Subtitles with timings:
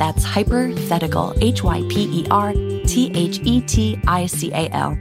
[0.00, 4.96] That's Hypothetical, H Y P E R T H E T I C A L.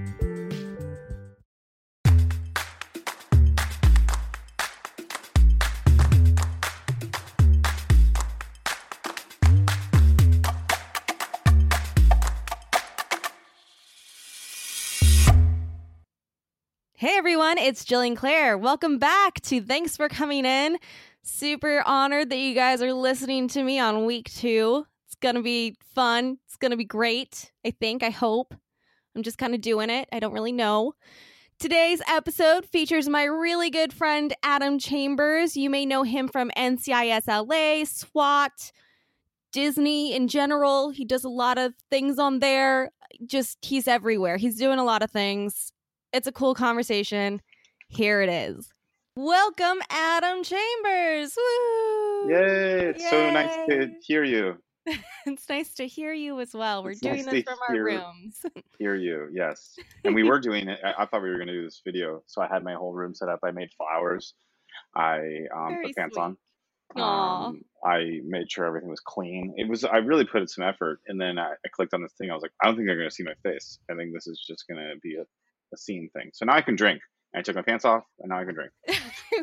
[16.96, 18.58] Hey everyone, it's Jillian Clare.
[18.58, 20.78] Welcome back to Thanks for Coming In.
[21.22, 24.86] Super honored that you guys are listening to me on week two.
[25.22, 26.38] Gonna be fun.
[26.46, 27.52] It's gonna be great.
[27.66, 28.54] I think, I hope.
[29.16, 30.08] I'm just kind of doing it.
[30.12, 30.94] I don't really know.
[31.60, 35.58] Today's episode features my really good friend Adam Chambers.
[35.58, 38.72] You may know him from NCIS LA, SWAT,
[39.52, 40.90] Disney in general.
[40.92, 42.92] He does a lot of things on there.
[43.26, 44.38] Just, he's everywhere.
[44.38, 45.74] He's doing a lot of things.
[46.14, 47.42] It's a cool conversation.
[47.90, 48.72] Here it is.
[49.18, 51.36] Welcome, Adam Chambers.
[51.36, 52.30] Woo!
[52.30, 52.86] Yay!
[52.92, 54.56] It's so nice to hear you.
[55.26, 56.84] it's nice to hear you as well.
[56.84, 58.46] We're It's doing nice this from our rooms.
[58.80, 59.76] Hear you, yes.
[60.04, 60.80] And we were doing it.
[60.84, 62.94] I, I thought we were going to do this video, so I had my whole
[62.94, 63.40] room set up.
[63.44, 64.34] I made flowers.
[64.96, 66.22] I um, put pants sweet.
[66.22, 66.38] on.
[66.96, 69.54] Um, I made sure everything was clean.
[69.58, 69.84] It was.
[69.84, 72.32] I really put in some effort, and then I, I clicked on this thing.
[72.32, 73.80] I was like, I don't think they're going to see my face.
[73.92, 76.32] I think this is just going to be a, a scene thing.
[76.34, 77.02] So now I can drink.
[77.36, 78.72] I took my pants off, and now I can drink.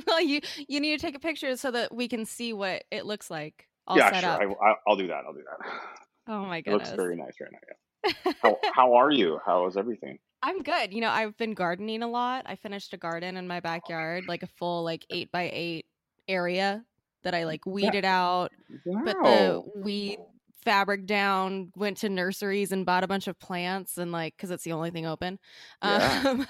[0.06, 3.06] well, you you need to take a picture so that we can see what it
[3.06, 4.30] looks like all yeah, set sure.
[4.30, 4.58] up.
[4.62, 5.24] I, I'll- do that.
[5.26, 5.68] I'll do that.
[6.28, 7.58] oh my It looks very nice right now.
[7.68, 8.32] Yeah.
[8.42, 9.40] How, how are you?
[9.44, 10.18] How is everything?
[10.40, 10.92] I'm good.
[10.94, 12.44] You know, I've been gardening a lot.
[12.46, 15.86] I finished a garden in my backyard, like a full like eight by eight
[16.28, 16.84] area
[17.24, 18.52] that I like weeded out,
[18.84, 19.64] put the Wow.
[19.74, 20.18] weed
[20.62, 24.62] fabric down, went to nurseries and bought a bunch of plants and like because it's
[24.64, 25.38] the only thing open.
[25.82, 26.22] Yeah.
[26.26, 26.46] Um,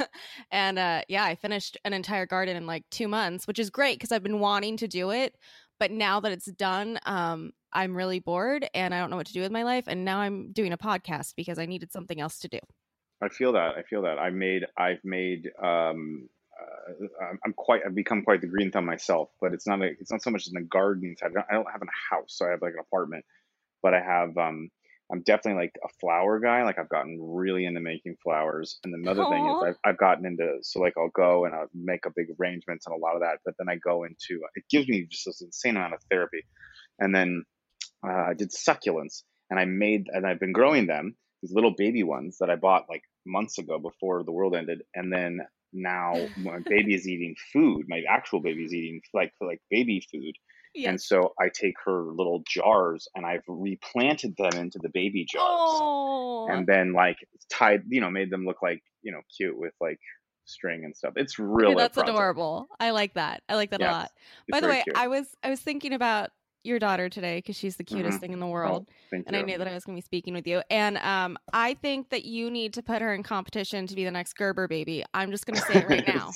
[0.50, 3.98] and uh, yeah, I finished an entire garden in like two months, which is great
[3.98, 5.34] because I've been wanting to do it.
[5.78, 9.32] But now that it's done, um, I'm really bored and I don't know what to
[9.32, 9.84] do with my life.
[9.86, 12.58] And now I'm doing a podcast because I needed something else to do.
[13.22, 13.76] I feel that.
[13.76, 14.18] I feel that.
[14.18, 14.64] I made.
[14.76, 15.50] I've made.
[15.62, 16.28] Um,
[16.58, 17.82] uh, I'm- quite.
[17.84, 19.82] I've become quite the green thumb myself, but it's not.
[19.82, 21.30] A, it's not so much in the gardening side.
[21.30, 23.24] I don't, I don't have a house, so I have like an apartment,
[23.82, 24.36] but I have.
[24.38, 24.70] Um,
[25.10, 26.64] I'm definitely like a flower guy.
[26.64, 30.58] Like I've gotten really into making flowers, and another thing is I've, I've gotten into.
[30.62, 33.38] So like I'll go and I'll make a big arrangements and a lot of that,
[33.44, 34.42] but then I go into.
[34.56, 36.42] It gives me just this insane amount of therapy,
[36.98, 37.44] and then
[38.06, 42.02] uh, I did succulents, and I made and I've been growing them these little baby
[42.02, 45.40] ones that I bought like months ago before the world ended, and then
[45.72, 47.86] now my baby is eating food.
[47.88, 50.34] My actual baby is eating like like baby food,
[50.84, 55.82] and so I take her little jars and I've replanted them into the baby jars,
[55.98, 57.18] Oh, and then like
[57.50, 60.00] tied, you know, made them look like you know cute with like
[60.46, 61.14] string and stuff.
[61.16, 62.68] It's Okay, really that's adorable.
[62.78, 63.42] I like that.
[63.48, 64.12] I like that Yeah, a lot.
[64.50, 64.94] By the way, cute.
[64.94, 66.30] I was I was thinking about
[66.66, 68.20] your daughter today because she's the cutest Mhm.
[68.20, 68.86] thing in the Oh, world.
[69.10, 70.62] thank and I knew that I was going to be speaking with you.
[70.70, 74.10] And um, I think that you need to put her in competition to be the
[74.10, 75.04] next Gerber baby.
[75.14, 76.32] I'm just going to say it right now.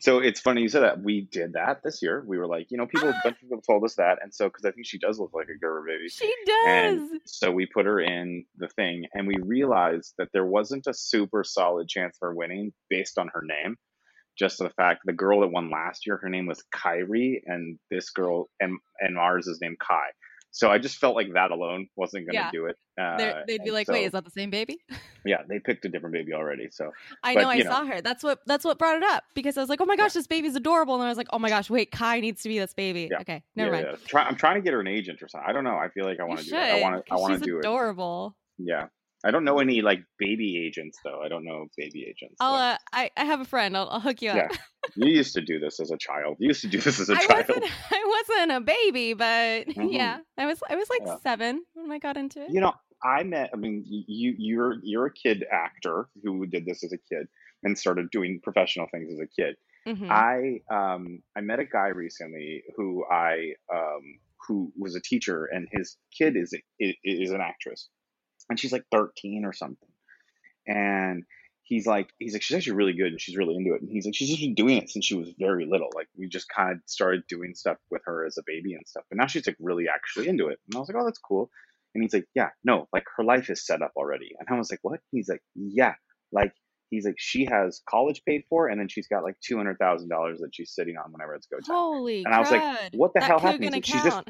[0.00, 1.02] so it's funny you said that.
[1.02, 2.24] We did that this year.
[2.26, 4.48] We were like, you know, people, a bunch of people told us that, and so
[4.48, 6.54] because I think she does look like a Gerber baby, she does.
[6.66, 10.94] and so we put her in the thing, and we realized that there wasn't a
[10.94, 13.76] super solid chance for winning based on her name.
[14.38, 18.10] Just the fact the girl that won last year, her name was Kyrie, and this
[18.10, 20.08] girl and and ours is named Kai.
[20.52, 22.50] So I just felt like that alone wasn't going to Yeah.
[22.50, 22.76] do it.
[22.98, 24.78] Uh, They'd be like, "Wait, is that the same baby?"
[25.26, 26.68] yeah, they picked a different baby already.
[26.70, 26.92] So
[27.22, 27.48] I But, know.
[27.50, 27.64] I know.
[27.70, 28.00] saw her.
[28.00, 28.40] That's what.
[28.46, 30.94] That's what brought it up because I was like, "Oh my gosh, this baby's adorable,"
[30.94, 33.20] and I was like, "Oh my gosh, wait, Kai needs to be this baby." Yeah.
[33.20, 33.96] Okay, never yeah, mind.
[34.00, 34.06] yeah.
[34.06, 35.46] Try, I'm trying to get her an agent or something.
[35.46, 35.76] I don't know.
[35.76, 36.58] I feel like I want to do it.
[36.58, 37.12] I want to.
[37.12, 37.60] I want to she's do it.
[37.60, 38.34] adorable.
[38.58, 38.86] Yeah.
[39.26, 41.20] I don't know any like baby agents though.
[41.22, 42.36] I don't know baby agents.
[42.40, 42.54] I'll.
[42.54, 43.10] Uh, I.
[43.16, 43.76] I have a friend.
[43.76, 44.36] I'll, I'll hook you up.
[44.36, 44.56] Yeah,
[45.06, 46.36] you used to do this as a child.
[46.38, 47.44] You used to do this as a I child.
[47.48, 47.64] wasn't.
[47.90, 49.92] I wasn't a baby, but Mhm.
[49.92, 50.60] yeah, I was.
[50.70, 51.16] I was like Yeah.
[51.22, 52.50] seven when I got into it.
[52.50, 53.50] You know, I met.
[53.52, 57.26] I mean, you you're you're a kid actor who did this as a kid
[57.64, 59.56] and started doing professional things as a kid.
[59.88, 60.10] Mhm.
[60.10, 64.02] I um I met a guy recently who I um
[64.46, 67.88] who was a teacher and his kid is is, is an actress
[68.48, 69.88] and she's like 13 or something.
[70.66, 71.24] And
[71.62, 73.82] he's like he's like she's actually really good and she's really into it.
[73.82, 75.90] And he's like she's just been doing it since she was very little.
[75.94, 79.04] Like we just kind of started doing stuff with her as a baby and stuff.
[79.08, 80.58] But now she's like really actually into it.
[80.66, 81.50] And I was like oh that's cool.
[81.94, 84.30] And he's like yeah no like her life is set up already.
[84.38, 85.00] And I was like what?
[85.10, 85.94] He's like yeah.
[86.32, 86.52] Like
[86.90, 90.08] he's like she has college paid for and then she's got like two hundred thousand
[90.08, 91.76] dollars that she's sitting on whenever it's go time.
[91.76, 93.64] Holy And I was like, what the that hell happened?
[93.64, 94.28] He's like, she's just-.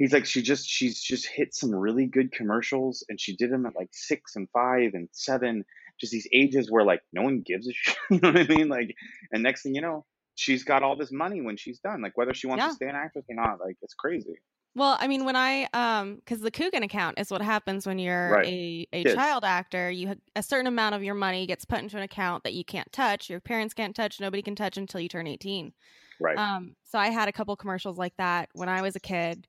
[0.00, 3.66] He's like she just she's just hit some really good commercials and she did them
[3.66, 5.62] at like six and five and seven,
[6.00, 7.96] just these ages where like no one gives a shit.
[8.10, 8.68] You know what I mean?
[8.70, 8.94] Like,
[9.30, 10.06] and next thing you know,
[10.36, 12.00] she's got all this money when she's done.
[12.00, 12.68] Like whether she wants Yeah.
[12.68, 14.36] to stay an actress or not, like it's crazy.
[14.74, 18.30] Well, I mean, when I um, because the Coogan account is what happens when you're
[18.30, 18.46] Right.
[18.46, 19.14] a a Kids.
[19.16, 19.90] child actor.
[19.90, 22.90] You a certain amount of your money gets put into an account that you can't
[22.90, 23.28] touch.
[23.28, 24.18] Your parents can't touch.
[24.18, 25.74] Nobody can touch until you turn eighteen.
[26.20, 26.38] Right.
[26.38, 29.46] Um, so I had a couple commercials like that when I was a kid.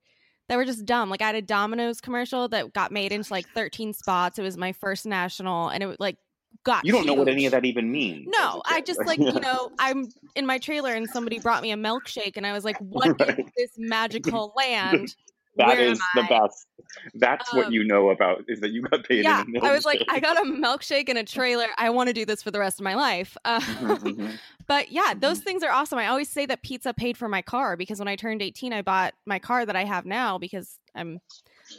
[0.52, 1.08] That were just dumb.
[1.08, 4.38] Like I had a Domino's commercial that got made into like 13 spots.
[4.38, 6.18] It was my first national, and it like
[6.62, 6.84] got.
[6.84, 8.28] you don't know what any of that even means.
[8.38, 11.76] No, I just like you know I'm in my trailer and somebody brought me a
[11.76, 13.46] milkshake and I was like, "What is Right.
[13.56, 15.16] this magical land?"
[15.56, 16.66] That Where is the best.
[17.14, 19.24] That's what Um, you know about is that you got paid.
[19.24, 20.02] Yeah, I was like.
[20.08, 21.66] I got a milkshake and a trailer.
[21.76, 23.36] I want to do this for the rest of my life.
[23.44, 24.38] Uh, Mhm, mhm.
[24.66, 25.98] but yeah, those things are awesome.
[25.98, 28.82] I always say that pizza paid for my car because when I turned 18, I
[28.82, 31.20] bought my car that I have now because I'm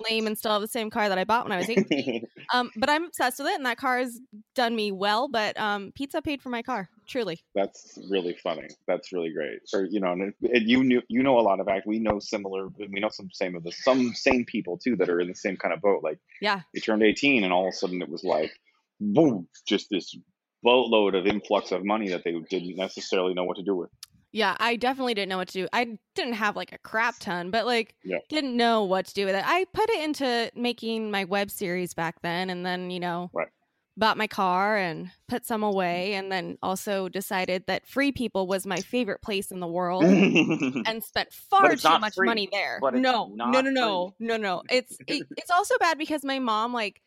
[0.09, 2.25] lame and still have the same car that I bought when I was 18.
[2.53, 4.19] um, but I'm obsessed with it, and that car has
[4.55, 5.27] done me well.
[5.27, 7.39] But um, pizza paid for my car, truly.
[7.55, 8.67] That's really funny.
[8.87, 9.59] That's really great.
[9.73, 11.85] Or you know, and, it- you knew you know a lot of act.
[11.87, 12.67] We know similar.
[12.77, 15.57] We know some same of the some same people too that are in the same
[15.57, 16.03] kind of boat.
[16.03, 16.61] Like Yeah.
[16.73, 18.51] they turned eighteen, and all of a sudden it was like,
[18.99, 20.15] boom, just this
[20.63, 23.89] boatload of influx of money that they didn't necessarily know what to do with.
[24.33, 25.67] Yeah, I definitely didn't know what to do.
[25.71, 28.17] I didn't have like a crap ton, but like Yeah.
[28.29, 29.43] didn't know what to do with it.
[29.45, 33.49] I put it into making my web series back then and then, you know, Right.
[33.95, 38.65] bought my car and put some away and then also decided that Free People was
[38.65, 40.03] my favorite place in the world
[40.87, 42.27] and spent far too much free.
[42.27, 42.79] money there.
[42.79, 44.63] It's no, no, no, no, no, no.
[44.71, 47.01] It's it, it's also bad because my mom like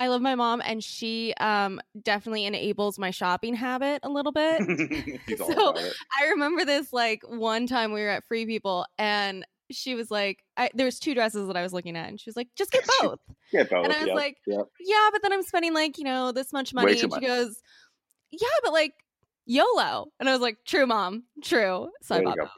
[0.00, 4.60] I love my mom and she um definitely enables my shopping habit a little bit.
[5.36, 5.74] So.
[5.76, 10.44] I remember this like one time we were at Free People and she was like,
[10.56, 12.70] I, there was two dresses that I was looking at, and she was like, just
[12.70, 13.18] get both.
[13.52, 13.84] Yeah, both.
[13.84, 14.66] and I was yep, like, yep.
[14.80, 17.22] yeah, but then I'm spending like you know this much money, and she much.
[17.22, 17.60] goes,
[18.30, 18.92] yeah, but like
[19.46, 21.90] YOLO, and I was like, true, mom, true.
[22.02, 22.50] So There you bought.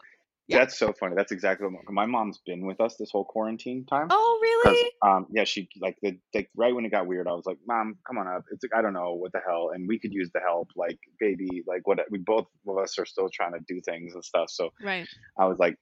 [0.49, 0.59] Yeah.
[0.59, 1.15] That's so funny.
[1.17, 4.07] That's exactly what my, my mom's been with us this whole quarantine time.
[4.11, 4.93] Oh, really?
[5.03, 7.97] um, yeah, she like the like right when it got weird, I was like, "Mom,
[8.07, 10.31] come on up." It's like I don't know what the hell, and we could use
[10.33, 10.69] the help.
[10.77, 14.25] Like, baby, like what we both of us are still trying to do things and
[14.25, 14.49] stuff.
[14.51, 15.09] So Right.
[15.37, 15.77] I was like,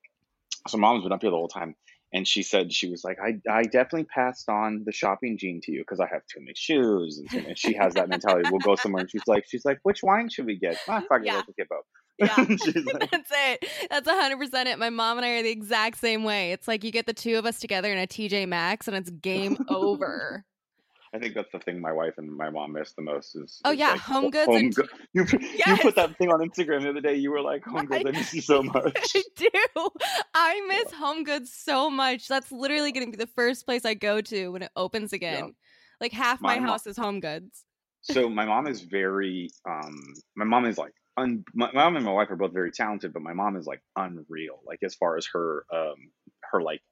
[0.66, 1.74] so mom's been up here the whole time,
[2.14, 5.72] and she said she was like, I I definitely passed on the shopping gene to
[5.72, 8.48] you because I have too many shoes, and, and she has that mentality.
[8.50, 10.78] We'll go somewhere, and she's like, she's like, which wine should we get?
[10.88, 11.36] Ah, fuck it, Yeah.
[11.36, 11.84] let's get both.
[12.18, 12.34] Yeah.
[12.38, 13.68] like, That's it.
[13.90, 14.78] That's 100% it.
[14.78, 16.52] My mom and I are the exact same way.
[16.52, 19.10] It's like you get the two of us together in a TJ Maxx and it's
[19.10, 20.44] game over.
[21.12, 23.60] I think that's the thing my wife and my mom miss the most is.
[23.64, 26.40] Oh, is, yeah, like, home ho- goods and- go- you you put that thing on
[26.40, 27.14] Instagram the other day.
[27.14, 29.48] You were like, "Home goods, I miss you so much." I do.
[30.34, 32.26] I miss Home Goods so much.
[32.26, 35.54] That's literally going to be the first place I go to when it opens again.
[36.00, 37.64] Like half my, My house is Home Goods.
[38.02, 39.50] so my mom is very.
[39.68, 39.96] Um,
[40.34, 40.94] my mom is like.
[41.16, 43.82] Un, my mom and my wife are both very talented, but my mom is like
[43.96, 44.60] unreal.
[44.66, 46.10] Like as far as her, um,
[46.52, 46.82] her like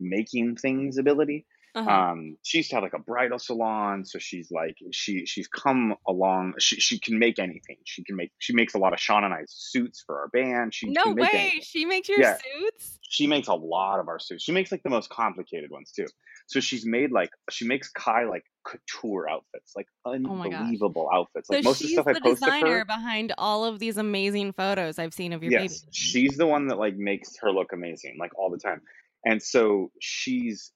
[0.00, 1.46] making things ability.
[1.74, 1.90] Uh-huh.
[1.90, 5.96] Um, she used to have like a bridal salon, so she's like she she's come
[6.06, 6.54] along.
[6.58, 7.78] She she can make anything.
[7.84, 10.72] She can make she makes a lot of Sean and I suits for our band.
[10.72, 11.28] She no way.
[11.32, 11.60] anything.
[11.62, 12.36] She makes your Yeah.
[12.36, 12.98] suits?
[13.02, 14.44] She makes a lot of our suits.
[14.44, 16.06] She makes like the most complicated ones too.
[16.46, 21.48] So she's made like she makes Kai like couture outfits, like Oh unbelievable outfits.
[21.50, 22.84] Like so most of the she's stuff the post of designer her.
[22.84, 25.90] behind all of these amazing photos I've seen of your yes baby.
[25.92, 28.80] she's the one that like makes her look amazing like all the time
[29.24, 30.72] and so she's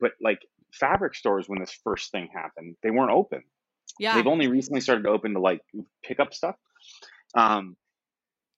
[0.00, 0.40] but like
[0.72, 3.42] fabric stores when this first thing happened they weren't open.
[3.98, 4.14] Yeah.
[4.14, 5.60] they've only recently started to open to like
[6.04, 6.56] pick up stuff.
[7.34, 7.76] Um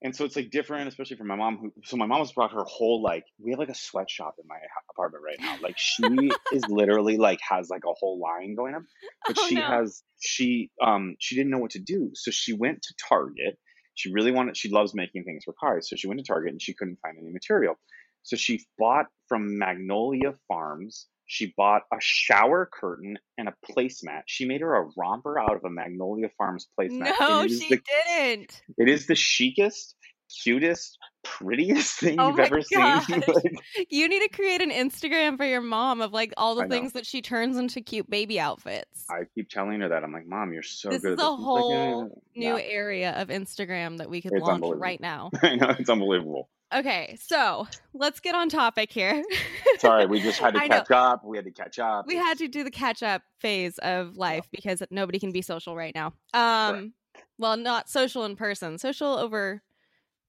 [0.04, 2.52] and so it's like different especially for my mom who so my mom has brought
[2.52, 4.56] her whole like we have like a sweatshop in my
[4.90, 5.56] apartment right now.
[5.62, 6.02] Like she
[6.52, 8.82] is literally like has like a whole line going up
[9.26, 9.62] but Oh, she no.
[9.62, 12.11] has she um she didn't know what to do.
[12.14, 13.58] So she went to target.
[13.94, 16.61] She really wanted she loves making things for cars so she went to target and
[16.62, 17.78] she couldn't find any material
[18.22, 24.44] so she bought from magnolia farms she bought a shower curtain and a placemat she
[24.44, 28.62] made her a romper out of a magnolia farms placemat No, is she the, didn't.
[28.78, 29.94] it is the chicest
[30.42, 33.08] cutest prettiest thing Oh you've ever seen gosh.
[33.10, 33.52] Like,
[33.90, 36.70] You need to create an Instagram for your mom of like all the I know.
[36.70, 39.04] things that she turns into cute baby outfits.
[39.10, 41.28] i keep telling her that i'm like mom you're so This good is at a
[41.30, 44.64] this She's like, "Yeah, whole New yeah." area of Instagram that we could It's launch
[44.76, 45.30] right now.
[45.42, 49.22] i know it's unbelievable Okay, so let's get on topic here.
[49.78, 51.24] Sorry, we just had to catch up.
[51.24, 52.06] We had to catch up.
[52.06, 55.76] we had to do the catch up phase of life because nobody can be social
[55.76, 56.14] right now.
[56.32, 56.94] Um,
[57.38, 59.62] well, not social in person, social over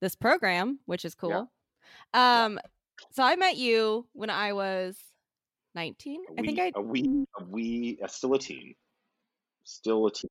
[0.02, 1.52] this program, which is cool.
[2.14, 2.60] Um,
[3.12, 4.98] so I met you when I was
[5.76, 6.22] nineteen.
[6.38, 8.76] I think I a wee, a wee, uh, still a teen,
[9.64, 10.30] still a teen.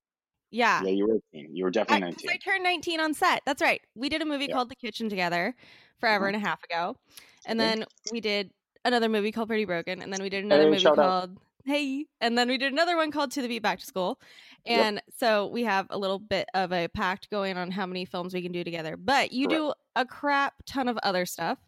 [0.53, 0.83] Yeah.
[0.85, 1.57] Yeah, you were a teen.
[1.57, 2.31] You were definitely I, 'cause nineteen.
[2.31, 3.43] I turned 19 on set.
[3.45, 3.81] That's right.
[3.97, 4.49] We did a movie Yeah.
[4.51, 4.57] Mm-hmm.
[4.57, 5.55] called The Kitchen together
[5.99, 6.97] forever and a half ago.
[7.47, 7.69] And Okay.
[7.81, 8.53] then we did
[8.85, 10.01] another movie called Pretty Broken.
[10.03, 11.05] And then we did another Hey, movie shout out.
[11.05, 12.07] called Hey.
[12.21, 14.21] And then we did another one called To the Beat Back to School.
[14.67, 14.79] Yep.
[14.85, 18.35] And so we have a little bit of a pact going on how many films
[18.35, 18.97] we can do together.
[18.97, 21.59] But you do a crap ton of other stuff.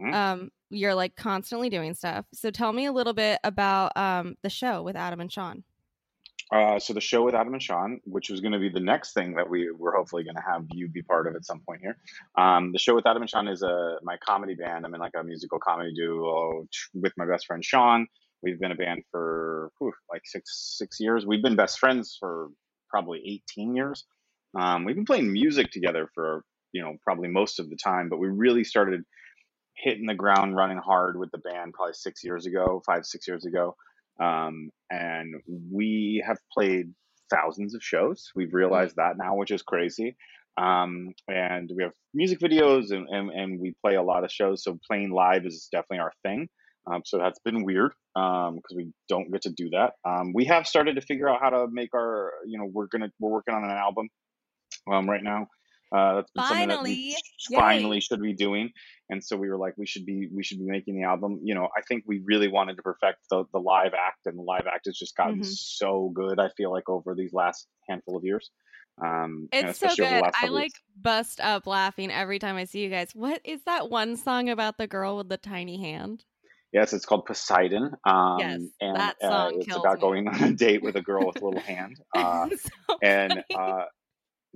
[0.00, 0.14] Mhm.
[0.14, 2.24] Um, you're like constantly doing stuff.
[2.34, 5.62] So tell me a little bit about um, the show with Adam and Sean.
[6.52, 9.14] Uh, so the show with Adam and Sean, which was going to be the next
[9.14, 11.80] thing that we were hopefully going to have you be part of at some point
[11.80, 11.96] here.
[12.38, 14.86] Um, the show with Adam and Sean is a my comedy band.
[14.86, 18.06] I'm in like a musical comedy duo with my best friend Sean.
[18.42, 21.26] We've been a band for whew, like six six years.
[21.26, 22.48] We've been best friends for
[22.88, 24.04] probably 18 years.
[24.56, 28.18] Um, we've been playing music together for you know probably most of the time, but
[28.18, 29.02] we really started
[29.74, 33.46] hitting the ground running hard with the band probably six years ago, five six years
[33.46, 33.74] ago
[34.20, 35.34] um, and
[35.72, 36.92] we have played
[37.30, 38.30] thousands of shows.
[38.34, 40.16] We've realized that now, which is crazy.
[40.58, 44.64] Um, and we have music videos and, and, and we play a lot of shows.
[44.64, 46.48] So playing live is definitely our thing.
[46.90, 49.94] Um, so that's been weird because we don't get to do that.
[50.08, 53.10] Um, we have started to figure out how to make our, you know, we're gonna
[53.18, 54.08] we're working on an album
[54.90, 55.48] um, right now.
[55.94, 57.16] Uh, that's been something that we Finally.
[57.50, 57.56] Yay.
[57.56, 58.70] finally should be doing,
[59.08, 61.38] and so we were like, we should be we should be making the album.
[61.42, 64.42] You know, I think we really wanted to perfect the the live act, and the
[64.42, 65.44] live act has just gotten Mhm.
[65.44, 66.40] so good.
[66.40, 68.50] I feel like over these last handful of years,
[69.02, 70.30] um, It's so especially over the good.
[70.34, 70.72] I like years.
[70.96, 73.14] bust up laughing every time I see you guys.
[73.14, 76.24] What is that one song about the girl with the tiny hand?
[76.72, 77.92] Yes, it's called Poseidon.
[78.04, 80.00] Um, Yes, and that uh, song it's about me.
[80.00, 81.96] going on a date with a girl with a little hand.
[82.14, 82.46] Uh,
[82.88, 83.84] So and uh,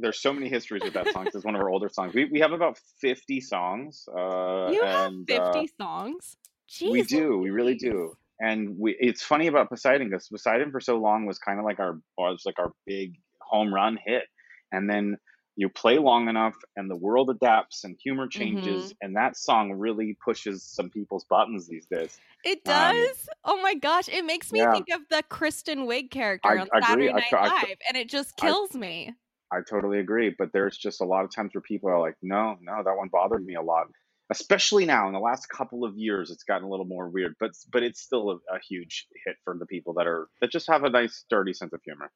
[0.00, 1.26] there's so many histories with that song.
[1.26, 2.14] It's one of our older songs.
[2.14, 4.06] We we have about 50 songs.
[4.08, 6.36] Uh, you have 50 uh, songs?
[6.68, 7.38] Jeez we do.
[7.38, 8.14] We really do.
[8.40, 11.78] And we, it's funny about Poseidon because Poseidon for so long was kind of like
[11.78, 14.24] our was like our big home run hit,
[14.72, 15.18] and then
[15.56, 18.92] you play long enough, and the world adapts, and humor changes, Mm-hmm.
[19.02, 22.18] and that song really pushes some people's buttons these days.
[22.44, 23.28] It Um, does?
[23.44, 24.08] oh my gosh.
[24.08, 24.72] It makes me yeah.
[24.72, 26.80] think of the Kristen Wiig character I on agree.
[26.82, 29.12] Saturday I Night I Live, and it just kills me.
[29.52, 32.56] I totally agree, but there's just a lot of times where people are like, no,
[32.60, 33.86] no, that one bothered me a lot.
[34.30, 37.50] Especially now in the last couple of years, it's gotten a little more weird, but
[37.72, 40.84] but it's still a, a huge hit for the people that are that just have
[40.84, 42.12] a nice, dirty sense of humor.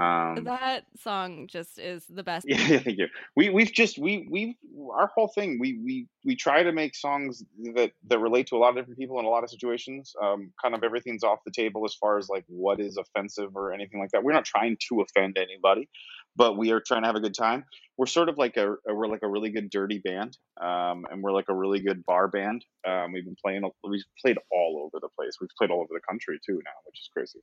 [0.00, 2.46] Um, that song just is the best.
[2.48, 3.08] yeah, thank you.
[3.34, 4.56] We we've just we we
[4.92, 7.42] our whole thing we we we try to make songs
[7.74, 10.14] that that relate to a lot of different people in a lot of situations.
[10.22, 13.72] Um, kind of everything's off the table as far as like what is offensive or
[13.72, 14.22] anything like that.
[14.22, 15.88] We're not trying to offend anybody,
[16.36, 17.64] but we are trying to have a good time.
[17.96, 21.22] We're sort of like a, a we're like a really good dirty band, um, and
[21.22, 22.64] we're like a really good bar band.
[22.86, 25.32] Um, we've been playing we've played all over the place.
[25.40, 27.40] We've played all over the country too now, which is crazy.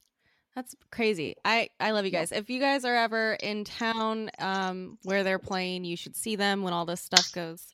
[0.56, 1.36] That's crazy.
[1.44, 2.32] I I love you guys.
[2.32, 6.63] If you guys are ever in town um where they're playing, you should see them
[6.63, 7.74] when all this stuff goes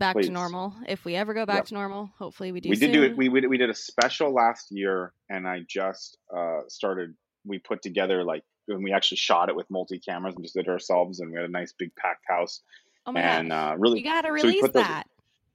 [0.00, 0.26] back Please.
[0.26, 0.74] to normal.
[0.88, 1.66] If we ever go back Yep.
[1.66, 2.68] to normal, hopefully we do.
[2.70, 3.16] we did do it.
[3.16, 7.14] We, we we did a special last year, and I just uh, started.
[7.44, 10.66] We put together like, and we actually shot it with multi cameras and just did
[10.66, 12.62] it ourselves, and we had a nice big packed house,
[13.06, 13.72] oh my and gosh.
[13.74, 15.06] uh, really you gotta so we release put those- that.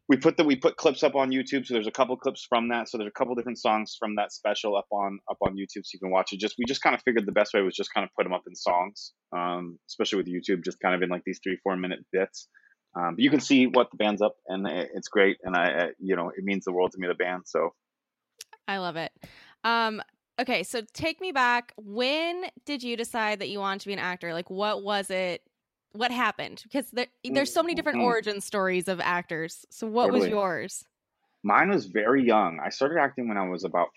[0.09, 1.65] we put the we put clips up on YouTube.
[1.65, 2.89] So there's a couple clips from that.
[2.89, 5.91] So there's a couple different songs from that special up on up on YouTube, so
[5.93, 6.39] you can watch it.
[6.39, 8.33] Just we just kind of figured the best way was just kind of put them
[8.33, 11.75] up in songs, um, especially with YouTube, just kind of in like these three four
[11.77, 12.47] minute bits.
[12.93, 15.37] Um, but you can see what the band's up, and it- it's great.
[15.43, 17.07] And I, I, you know, it means the world to me.
[17.07, 17.43] The band.
[17.45, 17.73] So
[18.67, 19.11] I love it.
[19.63, 20.01] Um,
[20.39, 21.73] okay, so take me back.
[21.77, 24.33] When did you decide that you wanted to be an actor?
[24.33, 25.41] Like, what was it?
[25.93, 26.61] What happened?
[26.63, 28.03] Because there, there's so many different Mhm.
[28.03, 29.65] origin stories of actors.
[29.69, 30.85] So, what was yours?
[31.43, 32.59] Mine was very young.
[32.63, 33.89] I started acting when I was about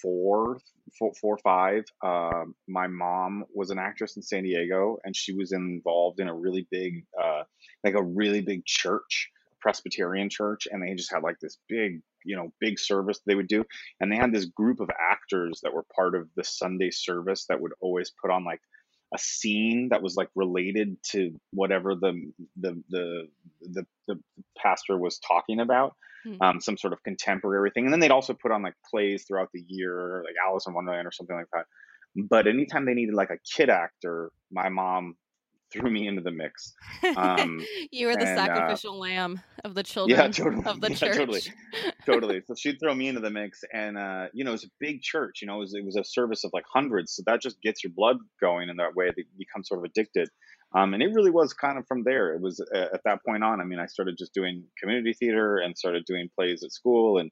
[0.00, 0.58] four,
[0.98, 1.84] four, four five.
[2.02, 6.34] Um, my mom was an actress in San Diego, and she was involved in a
[6.34, 7.42] really big, uh,
[7.84, 9.30] like a really big church,
[9.66, 13.48] Presbyterian church, and they just had like this big, you know, big service they would
[13.48, 13.64] do,
[13.98, 17.60] and they had this group of actors that were part of the Sunday service that
[17.60, 18.60] would always put on like
[19.12, 22.30] a scene that was like related to whatever the
[22.60, 23.28] the the
[23.60, 24.20] the, the
[24.56, 26.34] pastor was talking about Hmm.
[26.40, 29.50] um, some sort of contemporary thing and then they'd also put on like plays throughout
[29.52, 31.66] the year like alice in wonderland or something like that
[32.16, 35.14] but anytime they needed like a kid actor my mom
[35.72, 36.74] threw me into the mix.
[37.16, 40.64] Um, you were the and, uh, sacrificial lamb of the children yeah totally.
[40.64, 41.16] of the yeah, church.
[41.16, 41.40] totally
[42.04, 42.42] totally.
[42.46, 45.02] So she'd throw me into the mix and uh, you know it was a big
[45.02, 47.60] church you know it was, it was a service of like hundreds so that just
[47.62, 50.28] gets your blood going in that way that you become sort of addicted.
[50.74, 52.34] Um, and it really was kind of from there.
[52.34, 55.58] It was uh, at that point on i mean i started just doing community theater
[55.58, 57.30] and started doing plays at school and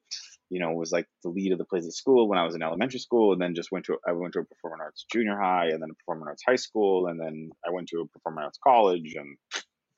[0.49, 2.61] you know was like the lead of the plays at school when i was in
[2.61, 5.67] elementary school and then just went to i went to a performing arts junior high
[5.67, 8.59] and then a performing arts high school and then i went to a performing arts
[8.63, 9.37] college and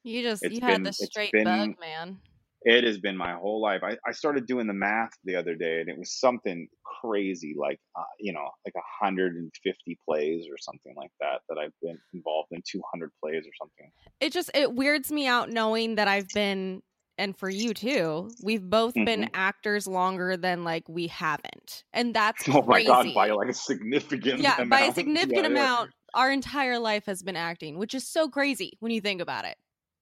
[0.04, 2.20] You just you had the straight been- bug, man.
[2.64, 3.82] it has been my whole life.
[3.84, 6.68] I, I started doing the math the other day, and it was something
[7.02, 11.42] crazy, like uh, you know, like 150 plays or something like that.
[11.50, 13.92] That I've been involved in 200 plays or something.
[14.20, 16.82] It just it weirds me out knowing that I've been
[17.18, 18.36] and for you too.
[18.44, 19.32] We've both been Mhm.
[19.34, 22.84] actors longer than like we haven't, and that's Oh my crazy.
[22.84, 24.70] god, by like a significant yeah, amount.
[24.70, 25.68] by a significant Yeah, yeah.
[25.76, 25.92] amount.
[26.14, 29.58] Our entire life has been acting, which is so crazy when you think about it.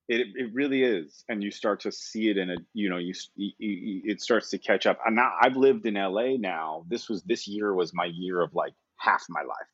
[0.08, 3.14] It it really is, and you start to see it in a you know you,
[3.36, 5.00] you, you it starts to catch up.
[5.06, 6.86] And now I've lived in LA now.
[6.88, 9.68] This was this year was my year of like half my life.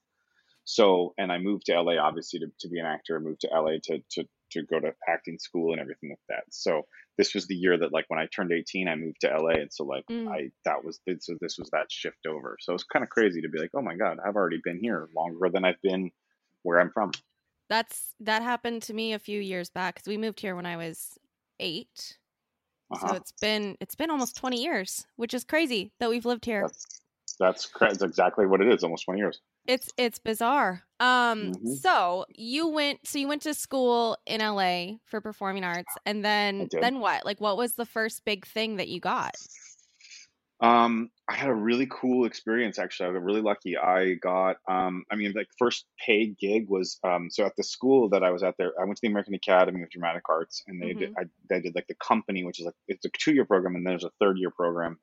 [0.65, 3.17] So and I moved to LA obviously to, to be an actor.
[3.17, 6.43] I moved to LA to to to go to acting school and everything like that.
[6.51, 6.83] So
[7.17, 9.73] this was the year that like when I turned 18, I moved to LA, and
[9.73, 10.35] so like Mm.
[10.35, 12.57] I that was so this was that shift over.
[12.61, 15.09] So it's kind of crazy to be like, oh my god, I've already been here
[15.15, 16.11] longer than I've been
[16.63, 17.11] where I'm from.
[17.69, 20.77] That's that happened to me a few years back because we moved here when I
[20.77, 21.17] was
[21.59, 22.19] 8
[22.93, 23.15] So Uh-huh.
[23.15, 26.71] it's been it's been almost twenty years, which is crazy that we've lived here.
[26.71, 27.01] That's
[27.39, 28.83] that's, that's exactly what it is.
[28.83, 29.41] Almost 20 years.
[29.67, 30.83] It's it's bizarre.
[30.99, 31.77] Um Mhm.
[31.81, 36.71] so you went so you went to school in LA for performing arts and then
[36.79, 37.25] then what?
[37.25, 39.35] Like what was the first big thing that you got?
[40.59, 43.09] Um, I had a really cool experience actually.
[43.09, 43.77] I got really lucky.
[43.77, 48.09] I got um, I mean, like first paid gig was um, so at the school
[48.09, 48.71] that I was at there.
[48.79, 51.73] I went to the American Academy of Dramatic Arts, and they did I, they did
[51.73, 54.11] like the company, which is like it's a two year program, and then there's a
[54.19, 54.99] third year program.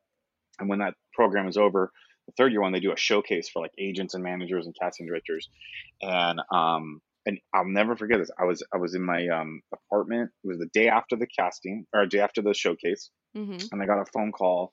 [0.61, 1.92] And when that program is over,
[2.29, 5.07] the third year one, they do a showcase for like agents and managers and casting
[5.07, 5.49] directors,
[6.03, 8.31] and um, and I'll never forget this.
[8.38, 10.31] I was I was in my um apartment.
[10.45, 13.67] It was the day after the casting or day after the showcase, Mm-hmm.
[13.73, 14.73] and I got a phone call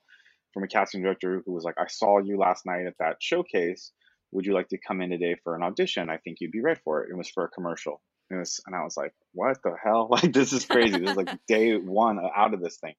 [0.52, 3.92] from a casting director who was like, "I saw you last night at that showcase.
[4.32, 6.10] Would you like to come in today for an audition?
[6.10, 8.60] I think you'd be right for it." It was for a commercial, and, it was,
[8.66, 10.08] and I was like, "What the hell?
[10.10, 10.98] Like this is crazy.
[10.98, 12.94] this is like day one out of this thing,"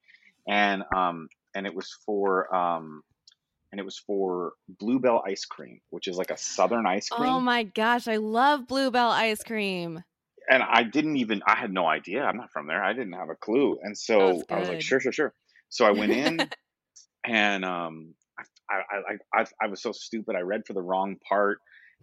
[0.47, 3.03] and um and it was for um
[3.71, 7.29] and it was for Bluebell ice cream, which is like a southern ice cream.
[7.29, 10.03] Oh my gosh, I love Bluebell ice cream.
[10.49, 12.23] and I didn't even I had no idea.
[12.23, 12.83] I'm not from there.
[12.83, 13.77] I didn't have a clue.
[13.81, 15.33] And so I was like, sure, sure, sure.
[15.69, 16.49] So I went in
[17.25, 18.13] and um
[18.69, 20.35] I I, I I I was so stupid.
[20.35, 21.59] I read for the wrong part.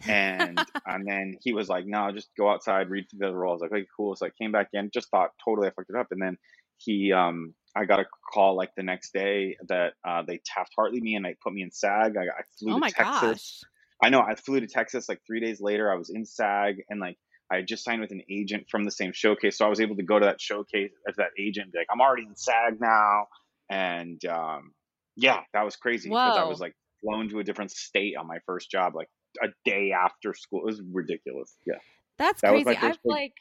[0.08, 3.72] and and then he was like, "No, just go outside, read for the role." Like,
[3.72, 6.20] "Okay, cool." So I came back in, just thought totally I fucked it up, and
[6.20, 6.36] then
[6.78, 11.00] he, um, I got a call like the next day that uh, they Taft Hartley
[11.00, 12.16] me and they put me in SAG.
[12.16, 12.96] I, I flew oh to Texas.
[13.22, 13.60] gosh.
[14.02, 15.90] I know I flew to Texas like three days later.
[15.90, 17.16] I was in SAG and like
[17.50, 19.96] I had just signed with an agent from the same showcase, so I was able
[19.96, 23.26] to go to that showcase as that agent be like, "I'm already in SAG now,"
[23.70, 24.72] and um,
[25.16, 28.38] yeah, that was crazy because I was like flown to a different state on my
[28.46, 29.08] first job, like
[29.42, 30.60] a day after school.
[30.60, 31.56] It was ridiculous.
[31.66, 31.74] Yeah,
[32.18, 32.76] That's That crazy.
[32.76, 33.34] I've like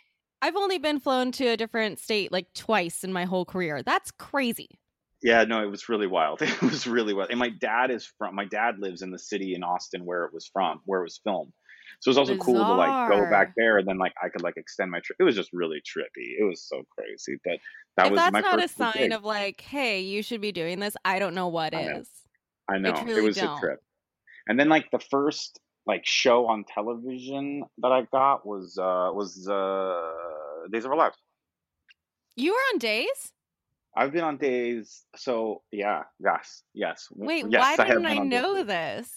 [0.43, 3.82] I've only been flown to a different state like twice in my whole career.
[3.82, 4.77] That's crazy.
[5.21, 6.41] Yeah, no, it was really wild.
[6.41, 7.29] It was really wild.
[7.29, 8.36] And my dad is from.
[8.36, 11.21] My dad lives in the city in Austin where it was from, where it was
[11.23, 11.53] filmed.
[12.01, 14.43] So it was also cool to like go back there and then like I could
[14.43, 15.15] like extend my trip.
[15.17, 16.36] It was just really trippy.
[16.38, 17.39] It was so crazy.
[17.45, 17.60] But
[17.95, 19.12] that if was that's not a sign gig.
[19.13, 21.99] of like, hey, you should be doing this, I don't know what I know.
[21.99, 22.10] is.
[22.69, 23.58] I know it truly was don't.
[23.58, 23.79] a trip.
[24.47, 29.48] And then like the first like show on television that I got was uh was
[29.48, 31.17] uh Days of Our Lives.
[32.36, 33.32] You were on days?
[33.96, 35.04] I've been on days.
[35.15, 37.08] So yeah, yes, yes.
[37.12, 39.10] Wait, yes, why have didn't I know this?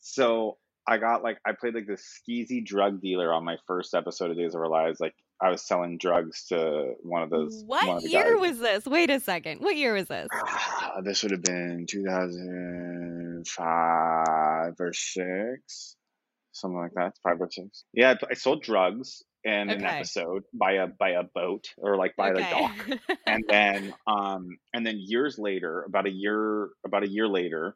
[0.00, 4.30] So I got like I played like this skeezy drug dealer on my first episode
[4.30, 5.00] of Days of Our Lives.
[5.00, 7.62] Like I was selling drugs to one of those.
[7.66, 8.50] What of year guys.
[8.50, 8.86] was this?
[8.86, 9.60] Wait a second.
[9.60, 10.28] What year was this?
[11.04, 15.96] this would have been 2005 or six,
[16.52, 17.14] something like that.
[17.22, 17.84] Five or six.
[17.92, 22.32] Yeah, I sold drugs in an episode by a by a boat or like by
[22.32, 22.76] the dock
[23.26, 27.74] and then um and then years later about a year about a year later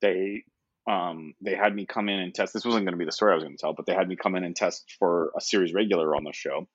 [0.00, 0.44] they
[0.88, 3.32] um they had me come in and test this wasn't going to be the story
[3.32, 5.40] i was going to tell but they had me come in and test for a
[5.40, 6.68] series regular on the show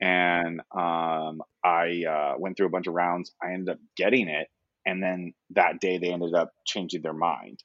[0.00, 4.48] and um i uh went through a bunch of rounds i ended up getting it
[4.84, 7.62] and then that day they ended up changing their mind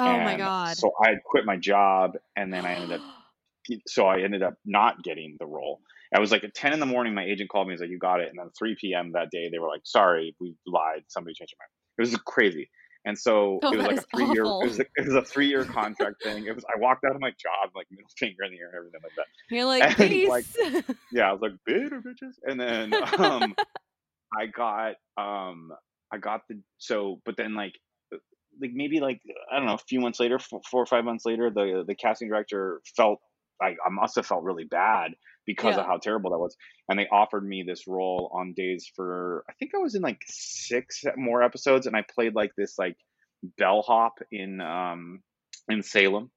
[0.00, 0.76] oh my And god.
[0.76, 3.00] so i had quit my job and then i ended up
[3.86, 5.80] so I ended up not getting the role.
[6.14, 7.98] I was like at 10 in the morning, my agent called me, he's like, you
[7.98, 8.28] got it.
[8.28, 9.12] And then 3 p.m.
[9.12, 11.04] that day, they were like, sorry, we lied.
[11.08, 11.70] Somebody changed their mind.
[11.98, 12.68] It was crazy.
[13.04, 15.22] And so Oh, it was like a three year, it was, a, it was a
[15.22, 16.46] three year contract thing.
[16.46, 18.76] It was, I walked out of my job, like middle finger in the air and
[18.76, 19.26] everything like that.
[19.50, 20.28] You're like, and, peace.
[20.28, 21.28] like, Yeah.
[21.30, 22.34] I was like, bitter bitches.
[22.44, 23.54] And then, um,
[24.36, 25.70] I got, um,
[26.12, 27.74] I got the, so, but then like,
[28.60, 29.20] like maybe like,
[29.52, 32.28] I don't know, a few months later, four, or five months later, the, the casting
[32.28, 33.20] director felt
[33.60, 35.12] like I must have felt really bad
[35.46, 35.82] because Yeah.
[35.82, 36.56] of how terrible that was.
[36.88, 40.22] And they offered me this role on days for I think I was in like
[40.26, 42.96] six more episodes and I played like this like
[43.58, 45.20] bellhop in um
[45.68, 46.30] in Salem.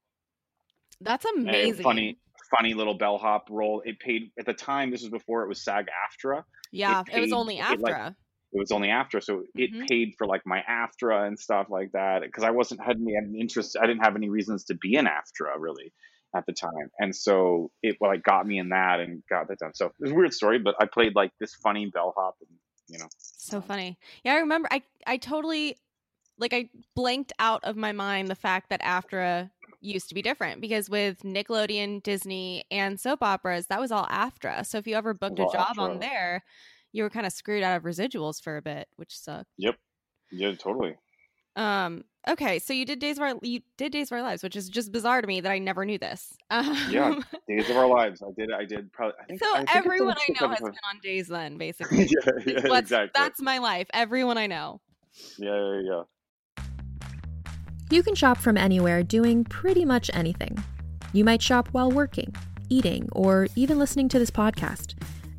[1.02, 1.84] That's A amazing.
[1.84, 2.18] funny
[2.56, 3.82] funny little bellhop role.
[3.86, 6.44] It paid at the time, this was before it was SAG AFTRA.
[6.72, 8.14] Yeah, it, was paid- only it, like.
[8.54, 9.88] It was only after, so it Mhm.
[9.88, 12.22] paid for like my AFTRA and stuff like that.
[12.22, 13.76] Because I wasn't had any had interest.
[13.80, 15.92] I didn't have any reasons to be in AFTRA really
[16.36, 19.74] at the time, and so it like got me in that and got that done.
[19.74, 23.00] So it was a weird story, but I played like this funny bellhop, and you
[23.00, 23.98] know, So funny.
[24.24, 25.78] Yeah, I remember I I totally
[26.38, 30.62] like I blanked out of my mind the fact that AFTRA used to be different
[30.62, 34.66] because with Nickelodeon, Disney, and soap operas, that was all AFTRA.
[34.66, 35.82] So if you ever booked a job AFTRA.
[35.82, 36.44] on there,
[36.94, 39.50] you were kind of screwed out of residuals for a bit, which sucked.
[39.58, 39.76] yep,
[40.32, 40.96] yeah, totally.
[41.56, 42.06] Um.
[42.28, 44.70] Okay, so you did Days of Our you did Days of Our Lives, which is
[44.70, 46.34] just bizarre to me that I never knew this.
[46.52, 48.24] Um, Yeah, Days of Our Lives.
[48.24, 48.52] I did.
[48.54, 49.16] I did probably.
[49.22, 52.06] I think, so I think everyone I know has been on Days then, basically.
[52.06, 53.12] yeah, yeah, It's what's- exactly.
[53.14, 53.88] That's my life.
[53.94, 54.80] Everyone I know.
[55.38, 56.04] yeah, yeah,
[56.58, 56.64] yeah.
[57.92, 60.64] You can shop from anywhere doing pretty much anything.
[61.12, 62.34] You might shop while working,
[62.70, 64.96] eating, or even listening to this podcast.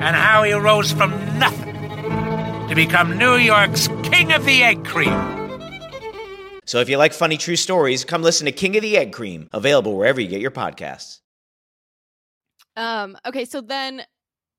[0.00, 1.74] and how he rose from nothing
[2.68, 5.12] to become New York's King of the Egg Cream.
[6.64, 9.48] So if you like funny true stories, come listen to King of the Egg Cream,
[9.52, 11.20] available wherever you get your podcasts.
[12.76, 14.02] Um, okay, so then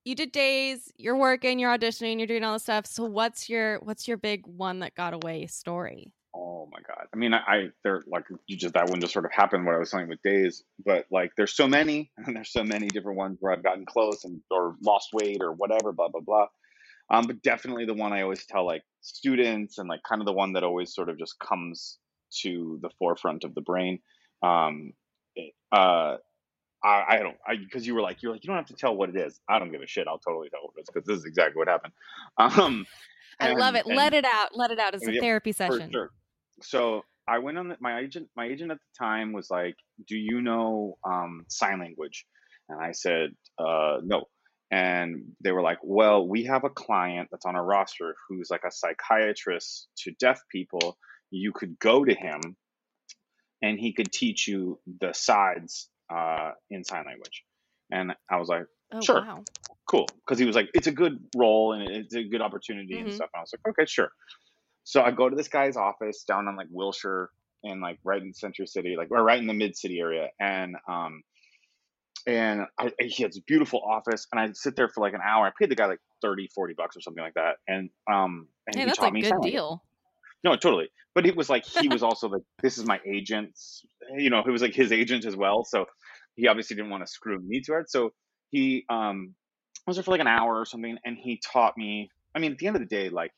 [0.06, 2.86] you did days, you're working, you're auditioning, you're doing all this stuff.
[2.86, 6.12] So what's your what's your big one that got away story?
[6.36, 7.08] Oh my god!
[7.14, 9.66] I mean, I, I there like you just that one just sort of happened.
[9.66, 12.88] What I was saying with days, but like there's so many, and there's so many
[12.88, 16.48] different ones where I've gotten close and or lost weight or whatever, blah blah blah.
[17.12, 20.34] Um, but definitely the one I always tell like students and like kind of the
[20.34, 21.98] one that always sort of just comes
[22.42, 24.00] to the forefront of the brain.
[24.44, 24.94] Um,
[25.72, 26.18] uh,
[26.84, 28.96] I, I don't, I because you were like you're like you don't have to tell
[28.96, 29.40] what it is.
[29.50, 30.08] I don't give a shit.
[30.08, 31.94] I'll totally tell what it is because this is exactly what happened.
[32.38, 32.86] Um,
[33.40, 33.86] I love it.
[33.86, 34.56] Let it out.
[34.56, 34.94] Let it out.
[34.94, 35.92] It's a Yeah, therapy for session.
[35.92, 36.12] sure.
[36.62, 38.30] So I went on the, my agent.
[38.36, 39.76] My agent at the time was like,
[40.08, 42.26] "Do you know um, sign language?"
[42.68, 44.26] And I said, uh, "No."
[44.72, 48.64] And they were like, "Well, we have a client that's on our roster who's like
[48.66, 50.98] a psychiatrist to deaf people.
[51.32, 52.58] You could go to him,
[53.62, 57.44] and he could teach you the sides uh, in sign language."
[57.92, 59.26] And I was like, Oh Sure.
[59.26, 59.48] wow.
[59.90, 63.12] cool because he was like it's a good role and it's a good opportunity and
[63.12, 63.14] Mhm.
[63.14, 64.12] stuff and i was like okay sure
[64.84, 67.32] so i go to this guy's office down on like wilshire
[67.64, 70.76] and like right in century city like or right in the mid city area and
[70.90, 71.24] um
[72.28, 75.46] and I, he has a beautiful office and i sit there for like an hour
[75.48, 78.78] i paid the guy like 30 40 bucks or something like that and um and
[78.78, 79.84] Hey, he that's taught a me good deal.
[80.44, 80.90] No, totally.
[81.16, 83.58] But it was like he was also like, this is my agent.
[84.18, 85.64] You know, it was like his agent as well.
[85.66, 85.86] So
[86.36, 87.90] he obviously didn't want to screw me to it.
[87.90, 88.12] So
[88.52, 89.36] he um
[89.88, 92.10] was there for like an hour or something, and he taught me.
[92.36, 93.32] I mean, at the end of the day, like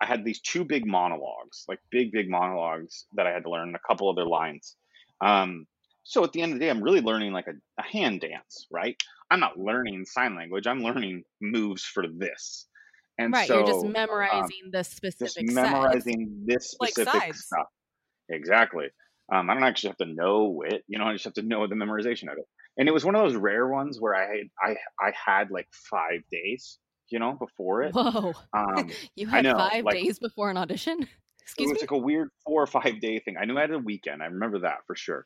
[0.00, 3.68] I had these two big monologues, like big, big monologues that I had to learn,
[3.68, 4.76] and a couple other lines.
[5.20, 5.66] Um,
[6.04, 8.66] so at the end of the day, I'm really learning like a, a hand dance,
[8.70, 8.96] right?
[9.30, 10.66] I'm not learning sign language.
[10.66, 12.66] I'm learning moves for this.
[13.18, 13.48] And right.
[13.48, 17.44] so, you're just um, memorizing the specific just memorizing this Like specific sides.
[17.44, 17.66] stuff.
[18.30, 18.86] Exactly.
[19.32, 21.04] Um, I don't actually have to know it, you know.
[21.04, 22.46] I just have to know the memorization of it.
[22.78, 25.68] And it was one of those rare ones where I had I I had like
[25.90, 26.78] five days,
[27.10, 27.94] you know, before it.
[27.94, 28.32] Whoa.
[28.52, 31.06] Um, You had know, five like- days before an audition?
[31.42, 31.86] Excuse it was me?
[31.86, 33.36] like a weird four or five day thing.
[33.40, 34.22] I knew I had a weekend.
[34.22, 35.24] I remember that for sure.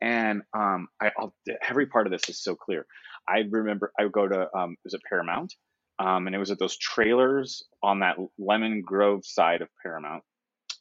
[0.00, 1.34] And um, I I'll,
[1.68, 2.86] every part of this is so clear.
[3.28, 5.54] I remember I would go to um, it was at Paramount,
[5.98, 10.22] um, and it was at those trailers on that Lemon Grove side of Paramount.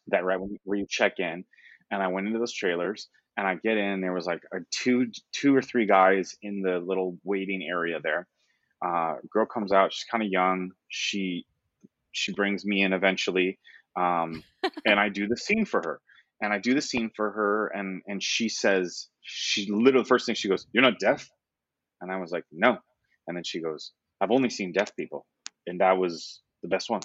[0.08, 1.46] That right when, where you check in,
[1.92, 4.02] and I went into those trailers, and I get in.
[4.02, 8.28] There was like a two two or three guys in the little waiting area there.
[8.86, 9.94] Uh, girl comes out.
[9.94, 10.72] She's kind of young.
[10.90, 11.46] She
[12.12, 13.60] she brings me in eventually
[13.96, 14.44] um,
[14.86, 16.02] and I do the scene for her.
[16.42, 20.26] And I do the scene for her, and and she says she literally the first
[20.26, 21.30] thing she goes, "You're not deaf,"
[22.02, 22.78] and I was like, "No,"
[23.26, 25.26] and then she goes, "I've only seen deaf people,
[25.66, 27.00] and that was the best one,"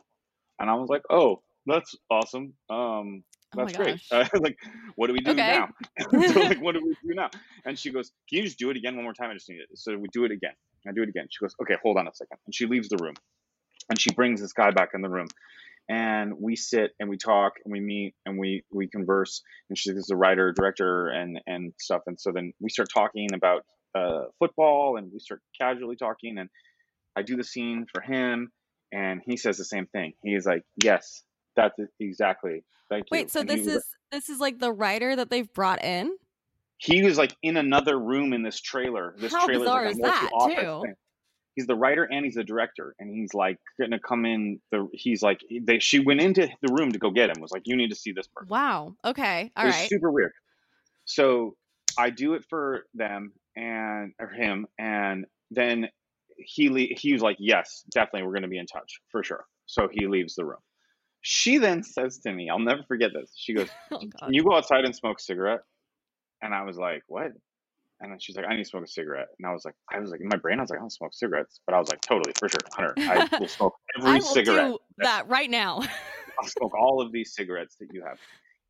[0.58, 2.54] and I was like, "Oh, that's awesome.
[2.68, 3.22] Um,
[3.56, 4.00] Oh that's great.
[4.10, 4.56] Uh, like,
[4.96, 5.46] what do we do Okay.
[5.46, 5.68] now?
[6.26, 7.30] so like, what do we do now?
[7.64, 9.30] And she goes, "Can you just do it again one more time?
[9.30, 10.54] I just need it." So we do it again.
[10.88, 11.26] I do it again.
[11.30, 12.38] She goes, "Okay, hold on a second.
[12.46, 13.14] and she leaves the room,
[13.88, 15.26] and she brings this guy back in the room,
[15.88, 19.42] and we sit and we talk and we meet and we we converse.
[19.68, 22.02] And she's a writer, director, and and stuff.
[22.06, 26.38] And so then we start talking about uh, football, and we start casually talking.
[26.38, 26.48] And
[27.16, 28.52] I do the scene for him,
[28.92, 30.12] and he says the same thing.
[30.22, 31.22] He's like, "Yes,
[31.56, 33.18] that's exactly." Thank you.
[33.18, 36.16] Wait, so And this was- is this is like the writer that they've brought in?
[36.82, 39.14] he was like in another room in this trailer.
[39.18, 40.82] This How trailer bizarre like is that, too?
[40.82, 40.94] thing.
[41.54, 44.60] He's the writer and he's the director, and he's like gonna come in.
[44.70, 45.78] The he's like they.
[45.78, 47.42] She went into the room to go get him.
[47.42, 48.48] Was like, you need to see this person.
[48.48, 48.94] Wow.
[49.04, 49.50] Okay.
[49.56, 49.88] All right.
[49.90, 50.32] super weird.
[51.04, 51.54] So
[51.98, 55.88] I do it for them and or him, and then
[56.38, 59.44] he le- he was like, yes, definitely, we're gonna be in touch for sure.
[59.66, 60.60] So he leaves the room.
[61.22, 63.32] She then says to me, I'll never forget this.
[63.36, 65.60] She goes, Oh, can you go outside and smoke a cigarette?
[66.42, 67.32] And I was like, what?
[68.02, 69.28] And then she's like, I need to smoke a cigarette.
[69.38, 70.90] And I was like, I was like, in my brain, I was like, I don't
[70.90, 71.60] smoke cigarettes.
[71.66, 72.94] But I was like, totally, for sure, Hunter.
[72.96, 74.70] I will smoke every I will cigarette.
[74.70, 75.80] do that right now.
[76.40, 78.16] I'll smoke all of these cigarettes that you have.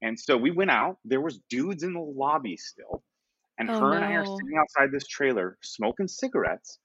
[0.03, 0.99] And so we went out.
[1.05, 3.05] There was dudes in the lobby still.
[3.59, 6.79] And Oh, her and I are sitting outside this trailer smoking cigarettes.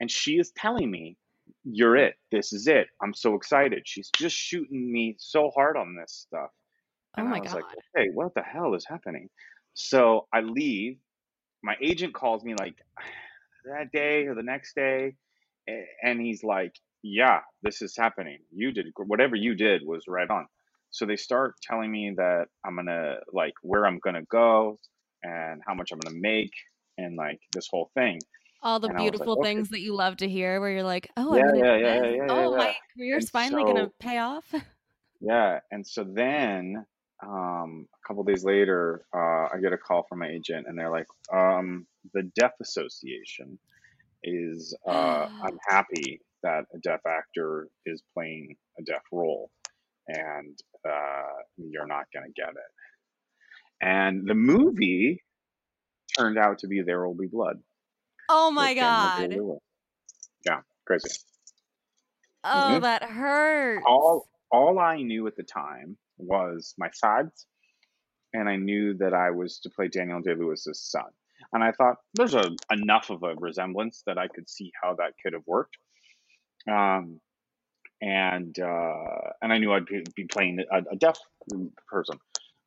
[0.00, 1.16] And she is telling me,
[1.64, 2.14] You're it.
[2.30, 2.88] This is it.
[3.02, 3.82] I'm so excited.
[3.86, 6.50] She's just shooting me so hard on this stuff.
[7.18, 7.76] Oh my I was like, God.
[7.96, 9.28] okay, what the hell is happening?
[9.74, 10.98] So I leave.
[11.62, 12.74] My agent calls me like
[13.64, 15.14] that day or the next day.
[16.02, 18.38] And he's like, yeah, this is happening.
[18.50, 20.46] You did whatever you did was right on.
[20.90, 24.78] So they start telling me that I'm going to like where I'm going to go
[25.22, 26.52] and how much I'm going to make
[26.98, 28.18] and like this whole thing.
[28.62, 31.10] All the And like, beautiful "Okay." things that you love to hear, where you're like,
[31.16, 34.18] "Oh, Yeah, I'm gonna yeah, yeah, yeah, yeah, oh, my career's And finally gonna pay
[34.18, 34.52] off."
[35.20, 36.84] Yeah, and so then
[37.24, 40.90] um, a couple days later, uh, I get a call from my agent, and they're
[40.90, 43.58] like, um, "The Deaf Association
[44.24, 45.26] is uh,
[45.68, 49.50] happy that a deaf actor is playing a deaf role,
[50.08, 52.72] and uh, you're not going to get it."
[53.80, 55.22] And the movie
[56.18, 57.62] turned out to be There Will Be Blood.
[58.28, 59.30] Oh my god.
[60.44, 61.08] Yeah, crazy.
[62.44, 62.80] Oh, Mhm.
[62.82, 63.84] that hurts.
[63.86, 67.46] all all I knew at the time was my sides,
[68.32, 71.10] and I knew that I was to play Daniel Day Lewis's son.
[71.52, 75.14] And I thought there's a enough of a resemblance that I could see how that
[75.22, 75.76] could have worked.
[76.70, 77.20] Um,
[78.00, 81.18] and uh, and I knew I'd be, be playing a, a deaf
[81.88, 82.18] person.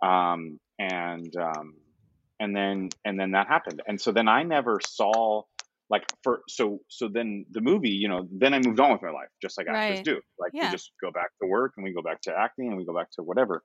[0.01, 1.75] Um, and um,
[2.39, 3.81] and then and then that happened.
[3.87, 5.43] And so then I never saw
[5.87, 9.11] like for so so then the movie you know then i moved on with my
[9.11, 10.03] life just like actors Right.
[10.03, 10.65] do like Yeah.
[10.65, 12.93] we just go back to work and we go back to acting and we go
[12.95, 13.61] back to whatever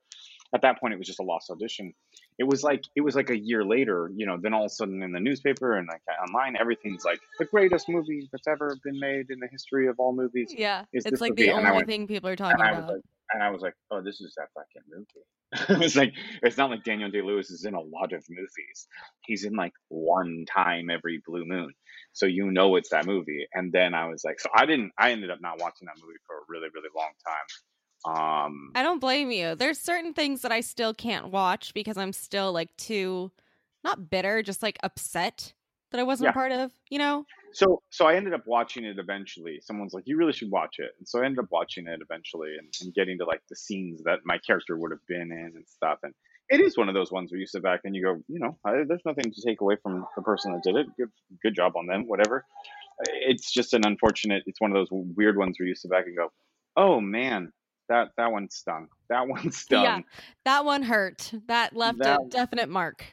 [0.53, 1.95] at that point it was just a lost audition
[2.37, 4.69] it was like it was like a year later you know then all of a
[4.69, 8.99] sudden in the newspaper and like online everything's like the greatest movie that's ever been
[8.99, 11.45] made in the history of all movies Yeah, it's like movie.
[11.45, 12.87] the only went- thing people are talking about.
[12.87, 13.01] like,
[13.33, 15.25] and I was like, oh, this is that fucking movie.
[15.85, 18.87] it's like it's not like Daniel Day Lewis is in a lot of movies.
[19.25, 21.73] He's in like one time every blue moon,
[22.13, 23.47] so you know it's that movie.
[23.53, 24.93] And then I was like, so I didn't.
[24.97, 28.45] I ended up not watching that movie for a really, really long time.
[28.47, 29.55] Um, I don't blame you.
[29.55, 33.31] There's certain things that I still can't watch because I'm still like too
[33.83, 35.53] not bitter, just like upset
[35.91, 36.33] that I wasn't Yeah.
[36.33, 37.25] part of, you know?
[37.53, 39.59] So so I ended up watching it eventually.
[39.61, 42.55] Someone's like, you really should watch it, and so I ended up watching it eventually
[42.57, 45.67] and, and getting to like the scenes that my character would have been in and
[45.67, 45.99] stuff.
[46.03, 46.13] And
[46.49, 48.57] it is one of those ones where you sit back and you go, you know,
[48.65, 50.87] I, there's nothing to take away from the person that did it.
[50.97, 51.09] Good
[51.41, 52.45] good job on them, whatever.
[53.07, 54.43] It's just an unfortunate.
[54.45, 56.31] It's one of those weird ones where you sit back and go,
[56.75, 57.51] oh man,
[57.89, 58.87] that that one stung.
[59.09, 59.83] That one stung.
[59.83, 59.99] Yeah.
[60.45, 61.31] That one hurt.
[61.47, 63.05] That left a definite mark.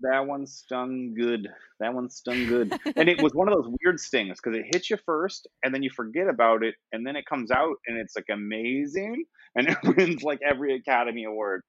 [0.00, 1.48] That one stung good.
[1.80, 2.72] That one stung good.
[2.96, 5.82] and it was one of those weird stings because it hits you first and then
[5.82, 9.96] you forget about it and then it comes out and it's like amazing and it
[9.96, 11.62] wins like every Academy Award.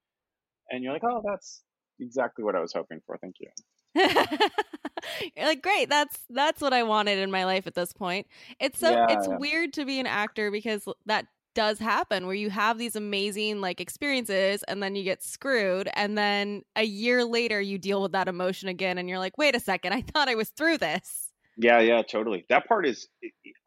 [0.69, 1.61] And you're like, oh, that's
[1.99, 3.17] exactly what I was hoping for.
[3.17, 3.49] Thank you.
[5.35, 8.27] You're like, great, that's that's what I wanted in my life at this point.
[8.59, 12.49] It's so Yeah, it's weird to be an actor because that does happen where you
[12.51, 17.59] have these amazing like experiences and then you get screwed and then a year later
[17.59, 20.35] you deal with that emotion again and you're like, wait a second, I thought I
[20.35, 21.31] was through this.
[21.57, 22.45] Yeah, yeah, totally.
[22.49, 23.07] That part is,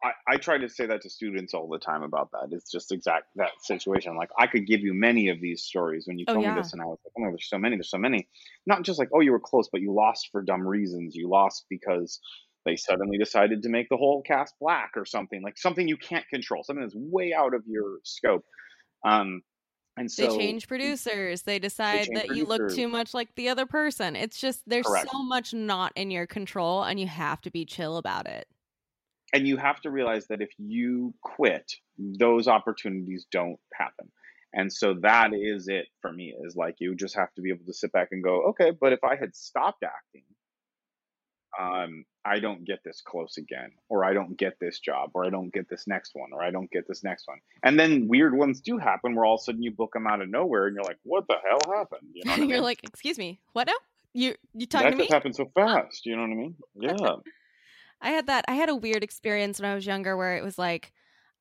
[0.03, 2.49] I, I try to say that to students all the time about that.
[2.51, 4.15] It's just exact that situation.
[4.15, 6.53] Like, I could give you many of these stories when you Oh, told yeah.
[6.53, 8.27] me this, and I was like, oh, no, there's so many, there's so many.
[8.67, 11.15] Not just like, oh, you were close, but you lost for dumb reasons.
[11.15, 12.19] You lost because
[12.65, 16.27] they suddenly decided to make the whole cast black or something, like something you can't
[16.29, 18.45] control, something that's way out of your scope.
[19.05, 19.41] Um,
[19.97, 21.41] and so they change producers.
[21.41, 24.15] They decide change that you look too much like the other person.
[24.15, 25.09] It's just there's Correct.
[25.11, 28.47] so much not in your control and you have to be chill about it.
[29.33, 34.09] and you have to realize that if you quit those opportunities don't happen
[34.53, 37.65] and so that is it for me is like you just have to be able
[37.65, 40.23] to sit back and go okay but if i had stopped acting
[41.57, 45.29] um i don't get this close again or i don't get this job or i
[45.29, 48.35] don't get this next one or i don't get this next one and then weird
[48.37, 50.75] ones do happen where all of a sudden you book them out of nowhere and
[50.75, 52.61] you're like what the hell happened You know what you're mean?
[52.63, 53.73] like, excuse me, what now?
[54.13, 55.03] You you talking that to me?
[55.03, 57.15] just happened so fast you know what i mean yeah
[58.01, 58.45] I had that.
[58.47, 60.93] I had a weird experience when I was younger where it was like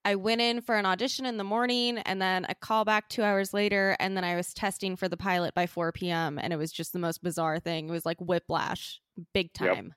[0.04, 3.22] I went in for an audition in the morning and then a call back two
[3.22, 6.38] hours later, and then I was testing for the pilot by 4 p.m.
[6.38, 7.88] and it was just the most bizarre thing.
[7.88, 9.00] It was like whiplash,
[9.34, 9.74] big Yep.
[9.74, 9.94] time.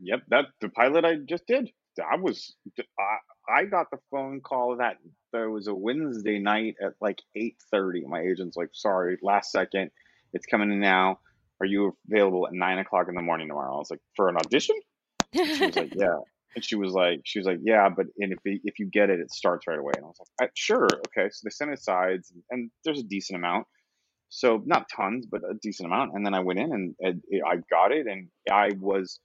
[0.00, 1.70] Yep, that the pilot I just did.
[1.98, 2.54] I was
[2.98, 4.96] I, I got the phone call that
[5.32, 8.04] there was a Wednesday night at like eight thirty.
[8.04, 9.92] My agent's like, "Sorry, last second,
[10.32, 11.20] it's coming in now.
[11.60, 14.36] Are you available at nine o'clock in the morning tomorrow?" I was like, "For an
[14.36, 14.76] audition?"
[15.32, 16.18] She was like, "Yeah."
[16.54, 19.10] And she was like, "She was like, yeah, but and if it- if you get
[19.10, 21.80] it, it starts right away." And I was like, "Sure, okay." So they sent it
[21.82, 23.66] sides, and there's a decent amount.
[24.28, 26.14] So not tons, but a decent amount.
[26.14, 29.20] And then I went in and, and I got it, and I was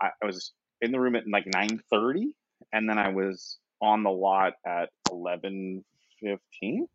[0.00, 2.32] I, I was in the room at like nine thirty,
[2.72, 5.84] and then I was on the lot at eleven
[6.20, 6.86] fifteen.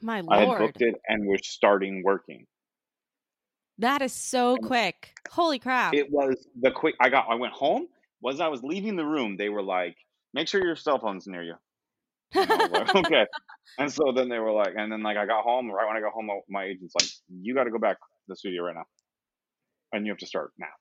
[0.00, 0.32] My lord!
[0.32, 2.46] I had booked it and we're starting working.
[3.78, 5.18] that is so quick!
[5.30, 5.94] Holy crap!
[5.94, 6.94] It was the quick.
[7.00, 7.26] I got.
[7.28, 7.86] I went home.
[8.24, 9.96] Was I was leaving the room, they were like,
[10.32, 11.54] "Make sure your cell phone's near you."
[12.34, 13.26] And like, okay.
[13.76, 15.70] And so then they were like, and then like I got home.
[15.70, 18.36] Right when I got home, my agent's like, "You got to go back to the
[18.36, 18.86] studio right now,
[19.92, 20.72] and you have to start now."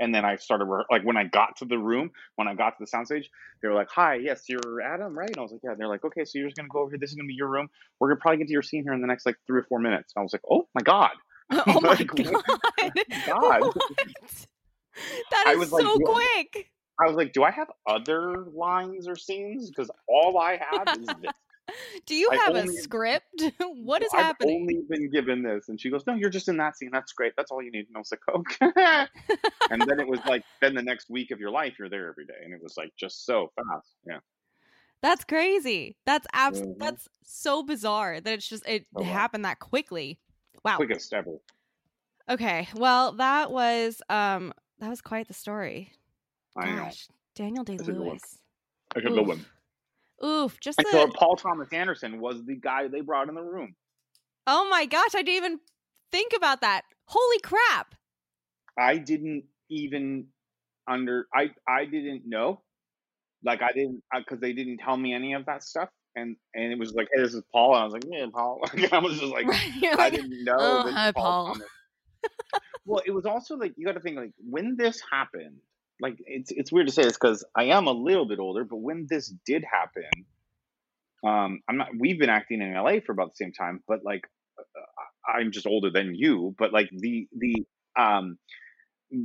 [0.00, 2.76] And then I started like when I got to the room, when I got to
[2.80, 3.26] the soundstage,
[3.62, 5.88] they were like, "Hi, yes, you're Adam, right?" And I was like, "Yeah." And they're
[5.88, 6.98] like, "Okay, so you're just gonna go over here.
[6.98, 7.68] This is gonna be your room.
[8.00, 9.78] We're gonna probably get to your scene here in the next like three or four
[9.78, 11.12] minutes." And I was like, "Oh my god."
[11.66, 12.42] Oh my Like, god.
[13.26, 13.60] God.
[13.62, 13.74] What?
[15.30, 16.70] That I was so "What?" quick.
[17.02, 19.68] I was like, "Do I have other lines or scenes?
[19.70, 21.32] Because all I have is this."
[22.04, 23.44] Do you I have a script?
[23.60, 24.56] what is happening?
[24.56, 25.68] I've only been given this.
[25.68, 26.90] And she goes, No, you're just in that scene.
[26.92, 27.34] That's great.
[27.36, 27.86] That's all you need.
[27.86, 29.06] And I was like, Okay.
[29.70, 32.26] and then it was like, then the next week of your life, you're there every
[32.26, 32.34] day.
[32.42, 33.86] And it was like just so fast.
[34.04, 34.18] Yeah.
[35.00, 35.96] That's crazy.
[36.06, 36.76] That's abs- Mhm.
[36.78, 39.06] that's so bizarre that it's just it Oh, wow.
[39.08, 40.18] happened that quickly.
[40.64, 40.74] Wow.
[40.76, 41.36] Quickest ever.
[42.28, 42.66] Okay.
[42.74, 45.92] Well, that was um that was quite the story.
[46.60, 46.84] I know.
[46.84, 48.08] Gosh, Daniel Day That's a good one.
[48.08, 48.38] Lewis.
[48.94, 49.46] That's a good one.
[50.24, 53.74] Oof, just the so Paul Thomas Anderson was the guy they brought in the room.
[54.46, 55.60] Oh my gosh, I didn't even
[56.12, 56.82] think about that.
[57.06, 57.94] Holy crap.
[58.78, 60.26] I didn't even
[60.86, 62.62] under I I didn't know.
[63.44, 65.88] Like I didn't because they didn't tell me any of that stuff.
[66.16, 67.74] And and it was like, hey, this is Paul.
[67.74, 68.60] And I was like, yeah, Paul.
[68.92, 69.46] I was just like,
[69.80, 70.56] You're I didn't know.
[70.58, 71.68] "Oh, hi, Paul." Thomas.
[72.84, 75.56] well, it was also like you got to think like when this happened.
[76.00, 78.76] Like it's it's weird to say this because I am a little bit older, but
[78.78, 80.26] when this did happen,
[81.24, 81.88] um, I'm not.
[81.98, 84.22] We've been acting in LA for about the same time, but like
[84.58, 86.54] uh, I'm just older than you.
[86.58, 87.64] But like the the
[87.98, 88.38] um,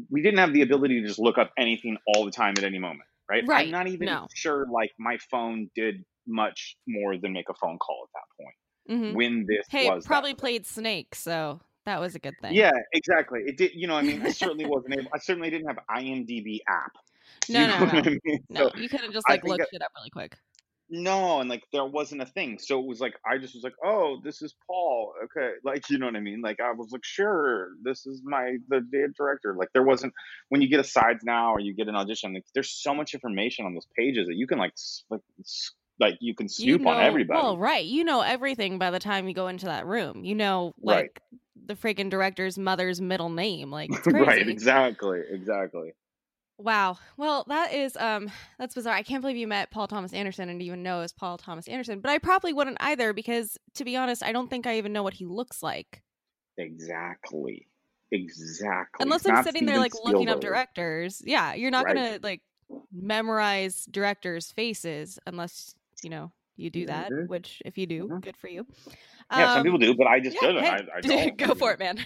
[0.10, 2.80] we didn't have the ability to just look up anything all the time at any
[2.80, 3.48] moment, right?
[3.48, 4.28] Right, I'm not even no.
[4.34, 8.56] sure like my phone did much more than make a phone call at that point
[8.90, 9.16] Mhm.
[9.16, 12.54] when this Hey, was probably played Snake, so that was a good thing.
[12.54, 13.42] yeah, exactly.
[13.46, 13.72] It did.
[13.76, 15.10] You know, I mean, I certainly wasn't able.
[15.14, 16.92] I certainly didn't have IMDb app.
[17.50, 18.00] No, You no, know what no.
[18.00, 18.40] I mean?
[18.50, 20.36] No, So you could have just like looked that- it up really quick.
[20.90, 22.58] no, and like there wasn't a thing.
[22.60, 25.14] So it was like I just was like, oh, this is Paul.
[25.26, 26.42] Okay, like you know what I mean.
[26.42, 29.56] Like I was like, sure, this is my the dead director.
[29.58, 30.14] Like there wasn't
[30.50, 32.34] when you get a sides now or you get an audition.
[32.34, 34.74] Like there's so much information on those pages that you can like
[35.10, 35.22] like,
[36.00, 37.40] like you can You snoop on everybody.
[37.40, 37.86] Well, right.
[37.86, 40.24] You know everything by the time you go into that room.
[40.24, 41.10] You know, Right.
[41.66, 43.72] The freaking director's mother's middle name.
[43.72, 44.48] Like right?
[44.48, 45.22] Exactly.
[45.30, 45.94] Exactly.
[46.58, 46.98] Wow.
[47.18, 48.96] Well, that is um that's bizarre.
[48.96, 52.00] I can't believe you met Paul Thomas Anderson and even know is Paul Thomas Anderson.
[52.00, 55.04] But I probably wouldn't either because to be honest, I don't think I even know
[55.04, 56.02] what he looks like.
[56.58, 57.68] Exactly.
[58.12, 59.04] Exactly.
[59.04, 61.22] Unless It's I'm sitting there Steven like looking up directors.
[61.26, 61.96] Yeah, you're not Right.
[61.96, 62.42] gonna like
[62.94, 67.28] memorize directors' faces unless, you know, you do that, Mhm.
[67.28, 68.22] which if you do, Mhm.
[68.22, 68.66] good for you.
[69.32, 70.64] Yeah, some people Um, do, but I just yeah, didn't.
[70.64, 71.38] hey, I, I don't.
[71.38, 72.00] go for it, man.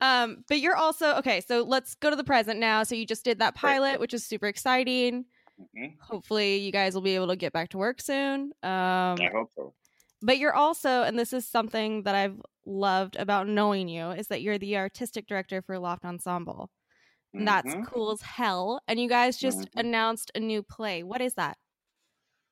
[0.00, 1.40] Um, but you're also okay.
[1.40, 2.82] So let's go to the present now.
[2.82, 5.24] So you just did that pilot, which is super exciting.
[5.58, 5.94] Mhm.
[6.00, 8.52] Hopefully, you guys will be able to get back to work soon.
[8.62, 9.74] Um, I hope so.
[10.22, 14.42] but you're also, and this is something that I've loved about knowing you, is that
[14.42, 16.70] you're the artistic director for Loft Ensemble.
[17.38, 18.80] And that's cool as hell.
[18.88, 19.80] And you guys just Mhm.
[19.80, 21.02] announced a new play.
[21.02, 21.58] What is that?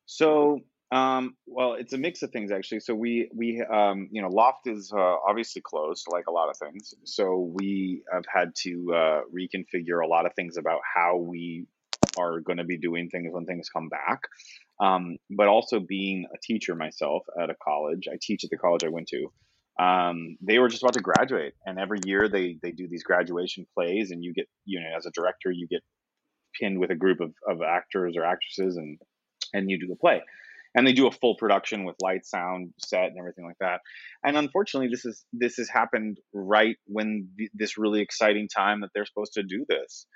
[0.06, 0.60] So,
[0.94, 2.78] um, well, it's a mix of things actually.
[2.78, 6.56] So we we um, you know, Loft is uh, obviously closed, like a lot of
[6.56, 6.94] things.
[7.04, 11.66] So we have had to uh, reconfigure a lot of things about how we
[12.16, 14.20] are going to be doing things when things come back.
[14.80, 18.84] Um, but also being a teacher myself at a college, I teach at the college
[18.84, 19.32] I went to.
[19.84, 23.66] Um, they were just about to graduate, and every year they they do these graduation
[23.74, 25.82] plays, and you get you know as a director you get
[26.60, 29.00] pinned with a group of, of actors or actresses, and
[29.52, 30.22] and you do the play
[30.74, 33.80] and they do a full production with light sound set and everything like that.
[34.24, 38.90] And unfortunately this is this has happened right when th- this really exciting time that
[38.94, 40.06] they're supposed to do this.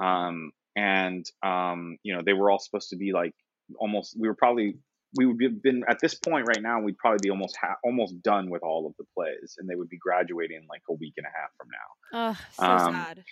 [0.00, 3.32] Um, and um, you know they were all supposed to be like
[3.78, 4.76] almost we were probably
[5.16, 8.20] we would have been at this point right now we'd probably be almost ha- almost
[8.22, 11.26] done with all of the plays and they would be graduating like a week and
[11.26, 12.36] a half from now.
[12.36, 13.24] Oh, so Um, sad.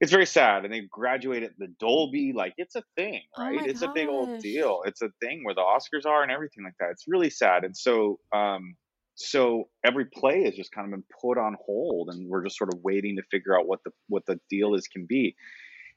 [0.00, 3.56] It's very sad and they graduate at the dolby like it's a thing Oh right?
[3.56, 4.82] My it's a big old deal.
[4.86, 6.90] It's a thing where the oscars are and everything like that.
[6.90, 8.74] It's really sad and so um
[9.14, 12.72] so every play has just kind of been put on hold and we're just sort
[12.72, 15.36] of waiting to figure out what the what the deal is can be.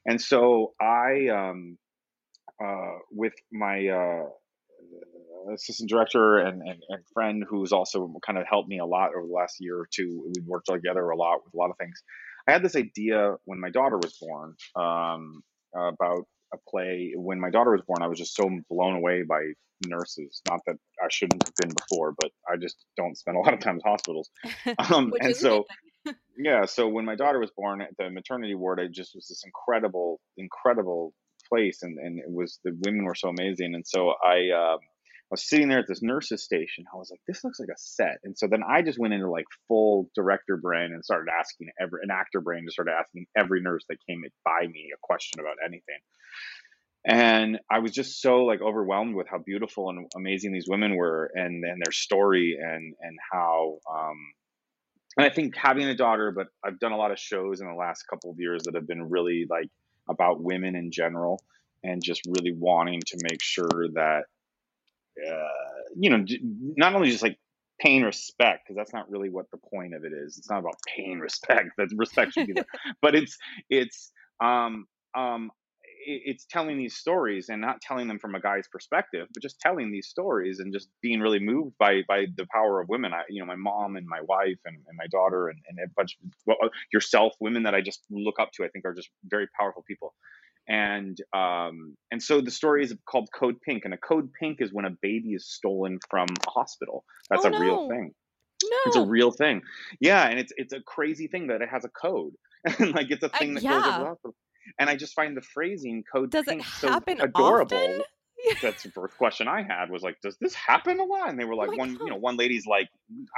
[0.06, 1.78] And so i um
[2.62, 4.24] uh with my uh
[5.52, 9.26] assistant director and, and, and friend who's also kind of helped me a lot over
[9.26, 12.02] the last year or two we've worked together a lot with a lot of things
[12.46, 15.42] I had this idea when my daughter was born um,
[15.74, 17.12] about a play.
[17.16, 19.40] When my daughter was born, I was just so blown away by
[19.86, 20.42] nurses.
[20.48, 23.60] Not that I shouldn't have been before, but I just don't spend a lot of
[23.60, 24.30] time in hospitals.
[24.78, 25.64] Um, and so,
[26.38, 29.42] yeah, so when my daughter was born at the maternity ward, it just was this
[29.44, 31.14] incredible, incredible
[31.48, 34.50] place, and and it was the women were so amazing, and so I.
[34.50, 34.76] Uh,
[35.34, 36.84] was sitting there at this nurse's station.
[36.92, 38.18] I was like, this looks like a set.
[38.22, 42.00] And so then I just went into like full director brain and started asking every
[42.04, 45.56] an actor brain just started asking every nurse that came by me a question about
[45.64, 45.98] anything.
[47.04, 51.30] And I was just so like overwhelmed with how beautiful and amazing these women were
[51.34, 54.16] and and their story and and how um
[55.16, 57.74] and I think having a daughter, but I've done a lot of shows in the
[57.74, 59.68] last couple of years that have been really like
[60.08, 61.42] about women in general
[61.82, 64.24] and just really wanting to make sure that
[65.18, 65.48] uh,
[65.96, 66.24] you know
[66.76, 67.38] not only just like
[67.80, 70.74] paying respect because that's not really what the point of it is it's not about
[70.96, 72.64] paying respect that respect should be there
[73.02, 73.36] but it's
[73.68, 74.86] it's um
[75.16, 75.50] um
[76.06, 79.90] it's telling these stories and not telling them from a guy's perspective, but just telling
[79.90, 83.12] these stories and just being really moved by by the power of women.
[83.12, 85.90] I, you know, my mom and my wife and, and my daughter and, and a
[85.96, 88.64] bunch of well, yourself, women that I just look up to.
[88.64, 90.14] I think are just very powerful people
[90.68, 94.72] and um, and so the story is called Code Pink, and a Code Pink is
[94.72, 97.04] when a baby is stolen from a hospital.
[97.30, 98.12] That's Oh, a real thing.
[98.62, 98.76] No.
[98.86, 99.62] It's a real thing.
[100.00, 102.32] Yeah, and it's it's a crazy thing that it has a code,
[102.78, 104.34] and like it's a Uh, thing that goes over the hospital.
[104.78, 107.76] And I just find the phrasing Code Does it Pink so adorable.
[107.76, 108.02] often?
[108.62, 111.28] That's the first question I had was like, does this happen a lot?
[111.28, 112.88] And they were like, my one, you know, one lady's like,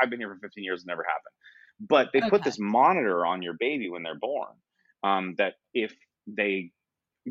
[0.01, 1.89] I've been here for 15 years, it never happened.
[1.89, 4.53] But they put this monitor on your baby when they're born,
[5.03, 5.93] um, that if
[6.29, 6.71] they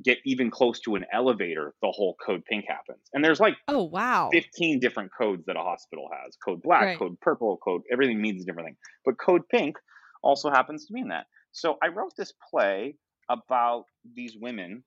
[0.03, 3.01] get even close to an elevator, the whole code pink happens.
[3.13, 4.45] And there's like Oh wow.
[4.45, 6.99] 15 different codes that a hospital has code black, Right.
[6.99, 8.77] code purple, code everything means a different thing.
[9.05, 9.77] But code pink
[10.23, 11.27] also happens to mean that.
[11.51, 12.97] So I wrote this play
[13.29, 13.85] about
[14.15, 14.83] these women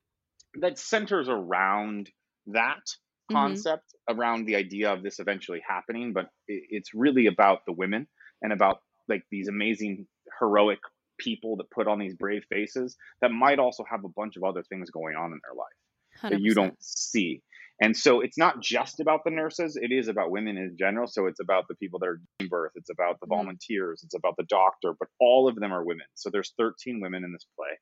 [0.61, 2.11] that centers around
[2.47, 2.83] that
[3.31, 3.69] Mhm.
[3.71, 6.13] concept, around the idea of this eventually happening.
[6.13, 8.09] But it's really about the women
[8.43, 8.79] and about
[9.09, 10.07] like these amazing,
[10.41, 10.81] heroic
[11.19, 14.63] people that put on these brave faces that might also have a bunch of other
[14.65, 17.43] things going on in their life that you don't see.
[17.81, 21.07] And so it's not just about the nurses, it is about women in general.
[21.07, 23.37] So it's about the people that are giving birth, it's about the Mhm.
[23.37, 26.07] volunteers, it's about the doctor, but all of them are women.
[26.15, 27.79] So there's 13 women in this play.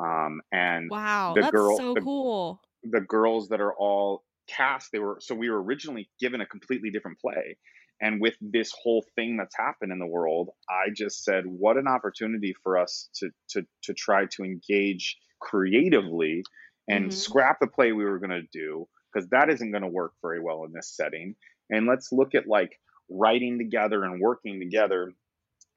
[0.00, 2.62] Um, and Wow, the that's girl- so the- cool.
[2.84, 6.90] the girls that are all cast, they were so we were originally given a completely
[6.90, 7.56] different play.
[8.00, 11.88] And with this whole thing that's happened in the world, I just said, what an
[11.88, 16.44] opportunity for us to to to try to engage creatively
[16.88, 17.12] and Mhm.
[17.12, 20.40] scrap the play we were going to do because that isn't going to work very
[20.40, 21.34] well in this setting.
[21.70, 22.78] And let's look at like
[23.10, 25.12] writing together and working together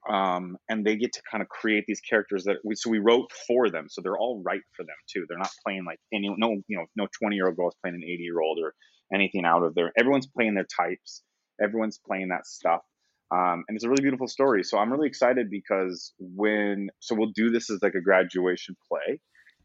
[0.10, 3.32] um, and they get to kind of create these characters that we so we wrote
[3.48, 6.62] for them so they're all right for them too they're not playing like any no
[6.68, 8.74] you know no 20 year old girl is playing an 80 year old or
[9.14, 11.24] anything out of there everyone's playing their types
[11.62, 12.82] everyone's playing that stuff
[13.32, 17.32] um, and it's a really beautiful story so i'm really excited because when so we'll
[17.36, 19.20] do this as like a graduation play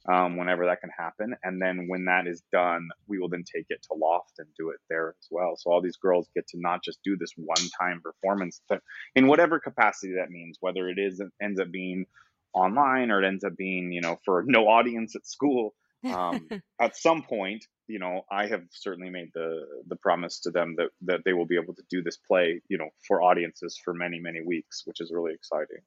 [0.09, 1.35] um, whenever that can happen.
[1.43, 4.71] And then when that is done, we will then take it to Loft and do
[4.71, 5.57] it there as well.
[5.57, 8.83] So all these girls get to not just do this one time performance, but
[9.15, 12.07] in whatever capacity that means, whether it is ends up being
[12.55, 15.75] online or it ends up being, you know, for no audience at school.
[16.05, 16.49] Um,
[16.81, 20.91] at some point, you know, I have certainly made the the promise to them that
[21.03, 24.19] that they will be able to do this play, you know, for audiences for many
[24.21, 25.83] many weeks, which is really exciting.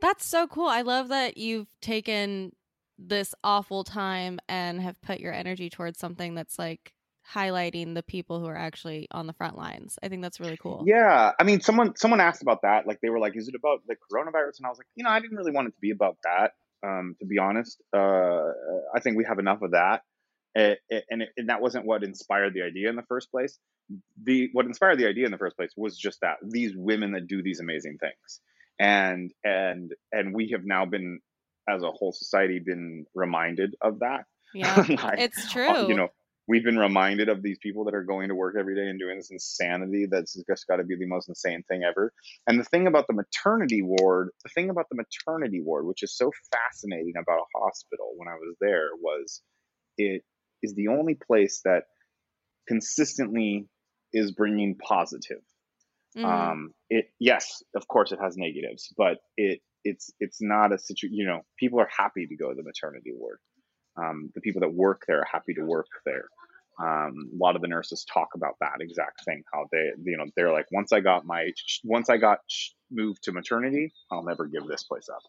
[0.00, 0.68] That's so cool.
[0.68, 2.52] I love that you've taken
[2.98, 6.94] this awful time and have put your energy towards something that's like
[7.34, 9.98] highlighting the people who are actually on the front lines.
[10.02, 10.84] I think that's really cool.
[10.86, 12.86] Yeah, I mean, someone someone asked about that.
[12.86, 15.10] Like they were like, "Is it about the coronavirus?" And I was like, you know,
[15.10, 16.52] I didn't really want it to be about that.
[16.86, 18.52] Um, to be honest, uh,
[18.94, 20.02] I think we have enough of that,
[20.56, 23.58] it, it, and it, and that wasn't what inspired the idea in the first place.
[24.24, 27.26] The what inspired the idea in the first place was just that these women that
[27.26, 28.40] do these amazing things,
[28.78, 31.20] and and and we have now been,
[31.68, 34.24] as a whole society, been reminded of that.
[34.54, 35.88] Yeah, Like, it's uh, true.
[35.88, 36.08] You know,
[36.48, 39.18] we've been reminded of these people that are going to work every day and doing
[39.18, 42.14] this insanity that's just got to be the most insane thing ever.
[42.46, 46.16] And the thing about the maternity ward, the thing about the maternity ward, which is
[46.16, 49.42] so fascinating about a hospital when I was there, was
[49.98, 50.22] it
[50.62, 51.84] is the only place that
[52.66, 53.68] consistently
[54.12, 55.42] is bringing positive.
[56.16, 56.24] Mhm.
[56.24, 61.16] Um, it yes, of course, it has negatives, but it it's it's not a situation.
[61.16, 63.38] You know, people are happy to go to the maternity ward.
[63.96, 66.26] Um, the people that work there are happy to work there.
[66.78, 69.42] Um, a lot of the nurses talk about that exact thing.
[69.52, 71.50] How they, you know, they're like, once I got my,
[71.84, 72.40] once I got
[72.90, 75.22] moved to maternity, I'll never give this place up.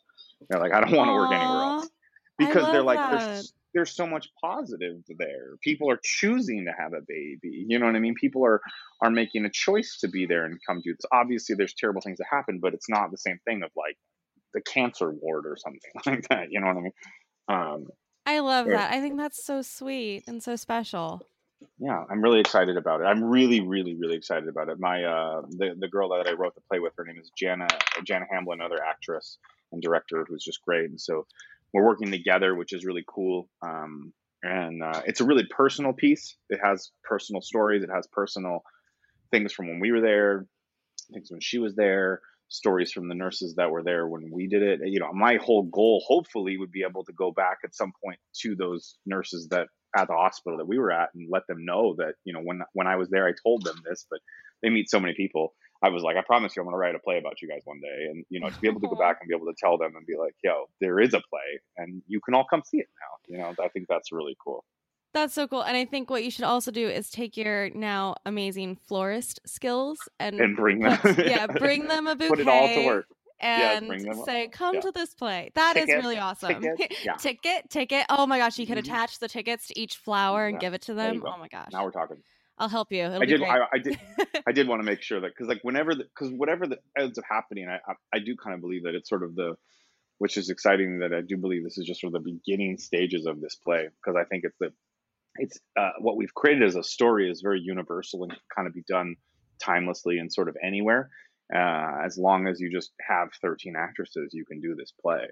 [0.50, 1.90] They're like, I don't want to work anywhere else
[2.38, 3.12] because they're like, that.
[3.12, 5.58] there's there's so much positive there.
[5.62, 7.66] People are choosing to have a baby.
[7.68, 8.16] You know what I mean?
[8.16, 8.62] People are
[9.02, 11.06] are making a choice to be there and come do this.
[11.12, 13.98] Obviously, there's terrible things that happen, but it's not the same thing of like
[14.54, 16.48] the cancer ward or something like that.
[16.52, 16.92] You know what I mean?
[17.50, 17.88] Um,
[18.26, 18.78] I love Yeah.
[18.78, 18.92] that.
[18.94, 21.22] I think that's so sweet and so special.
[21.80, 23.06] yeah, I'm really excited about it.
[23.06, 24.80] I'm really, really, really excited about it.
[24.80, 27.68] My uh, the the girl that I wrote the play with, her name is Jana
[28.04, 29.38] Jana Hamblin, another actress
[29.72, 30.90] and director who's just great.
[30.90, 31.26] And so
[31.74, 33.49] we're working together, which is really cool.
[33.61, 34.13] Um,
[34.43, 36.36] and uh, it's a really personal piece.
[36.49, 37.84] It has personal stories.
[37.84, 38.63] It has personal
[39.32, 40.45] things from when we were there,
[41.11, 44.63] things when she was there, stories from the nurses that were there when we did
[44.63, 44.80] it.
[44.84, 48.20] You know, my whole goal, hopefully, would be able to go back at some point
[48.41, 51.95] to those nurses that at the hospital that we were at and let them know
[51.97, 54.20] that you know when when I was there, I told them this, but
[54.61, 55.53] they meet so many people.
[55.82, 57.62] I was like, I promise you, I'm going to write a play about you guys
[57.66, 59.56] one day, and you know, to be able to go back and be able to
[59.58, 62.62] tell them and be like, yo, there is a play, and you can all come
[62.66, 63.36] see it now.
[63.36, 64.64] You know, I think that's really cool.
[65.14, 65.64] That's so cool.
[65.64, 69.98] And I think what you should also do is take your now amazing florist skills
[70.20, 72.30] and, and bring them, put, yeah, bring them a bouquet.
[72.30, 73.08] Put it all to work
[73.40, 74.82] and yes, say, "Come yeah.
[74.82, 76.62] to this play." That ticket, is really awesome.
[76.62, 77.14] Ticket, yeah.
[77.16, 78.06] ticket, ticket.
[78.10, 78.92] Oh my gosh, you could mm-hmm.
[78.92, 80.60] attach the tickets to each flower and yeah.
[80.60, 81.24] give it to them.
[81.26, 81.70] Oh my gosh.
[81.72, 82.18] Now we're talking.
[82.58, 83.03] I'll help you.
[83.03, 83.43] It'll I did.
[83.43, 83.99] I, I, did.
[84.47, 87.26] I did want to make sure that because like whenever because whatever that ends up
[87.30, 89.55] happening, I, I, I do kind of believe that it's sort of the,
[90.18, 93.26] which is exciting that I do believe this is just sort of the beginning stages
[93.26, 94.72] of this play because I think it's the,
[95.36, 98.74] it's uh, what we've created as a story is very universal and can kind of
[98.74, 99.16] be done
[99.60, 101.10] timelessly and sort of anywhere.
[101.53, 105.28] Uh, as long as you just have 13 actresses, you can do this play.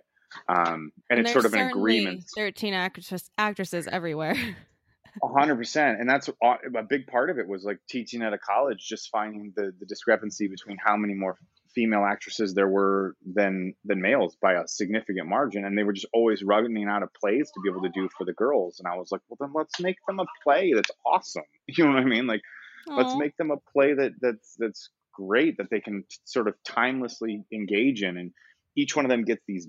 [0.48, 2.24] Um, and, and it's sort of an agreement.
[2.36, 4.36] 13 actresses, actresses everywhere.
[5.24, 8.80] hundred percent, and that's a big part of it was like teaching at a college,
[8.80, 11.38] just finding the the discrepancy between how many more
[11.76, 16.08] female actresses there were than than males by a significant margin, and they were just
[16.14, 18.80] always running out of plays to be able to do for the girls.
[18.80, 21.44] And I was like, well, then let's make them a play that's awesome.
[21.68, 22.28] You know what I mean?
[22.28, 22.42] Like,
[22.88, 22.98] Aww.
[22.98, 27.44] let's make them a play that that's that's great that they can sort of timelessly
[27.52, 28.32] engage in, and
[28.76, 29.68] each one of them gets these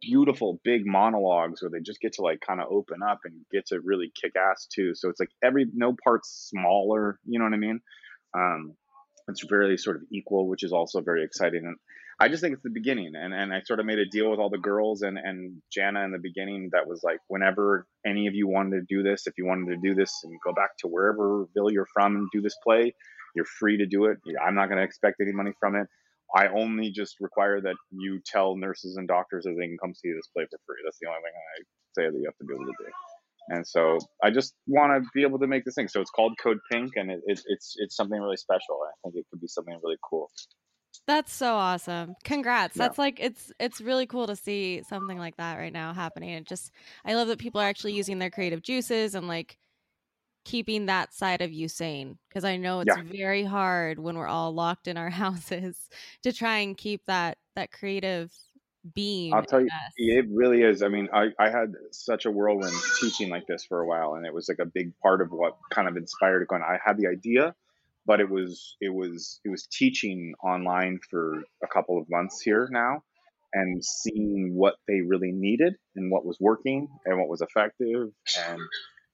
[0.00, 3.66] beautiful big monologues where they just get to like kind of open up and get
[3.66, 4.94] to really kick ass too.
[4.94, 7.80] So it's like every no part's smaller, you know what I mean?
[8.34, 8.74] Um,
[9.28, 11.64] it's very sort of equal, which is also very exciting.
[11.66, 11.76] And
[12.20, 13.12] I just think it's the beginning.
[13.14, 16.04] And and I sort of made a deal with all the girls and and Jana
[16.04, 19.34] in the beginning that was like whenever any of you wanted to do this, if
[19.38, 22.40] you wanted to do this and go back to wherever Ville you're from and do
[22.40, 22.94] this play,
[23.34, 24.18] you're free to do it.
[24.44, 25.86] I'm not going to expect any money from it.
[26.36, 30.12] I only just require that you tell nurses and doctors that they can come see
[30.12, 30.76] this play for free.
[30.84, 31.62] That's the only thing I
[31.94, 32.90] say that you have to be able to do.
[33.50, 35.88] And so I just want to be able to make this thing.
[35.88, 38.78] So it's called Code Pink, and it, it, it's it's something really special.
[38.84, 40.30] I think it could be something really cool.
[41.06, 42.14] That's so awesome.
[42.24, 42.76] Congrats.
[42.76, 42.84] Yeah.
[42.84, 46.30] That's like it's it's really cool to see something like that right now happening.
[46.30, 46.70] It just
[47.06, 49.56] I love that people are actually using their creative juices and like
[50.48, 53.02] keeping that side of you sane because I know it's yeah.
[53.04, 55.90] very hard when we're all locked in our houses
[56.22, 58.32] to try and keep that that creative
[58.94, 59.34] being.
[59.34, 59.68] I'll tell you,
[59.98, 60.82] it really is.
[60.82, 64.24] I mean, I, I had such a whirlwind teaching like this for a while, and
[64.24, 66.62] it was like a big part of what kind of inspired it going.
[66.62, 67.54] I had the idea,
[68.06, 72.68] but it was it was it was teaching online for a couple of months here
[72.72, 73.02] now
[73.52, 78.08] and seeing what they really needed and what was working and what was effective
[78.46, 78.60] and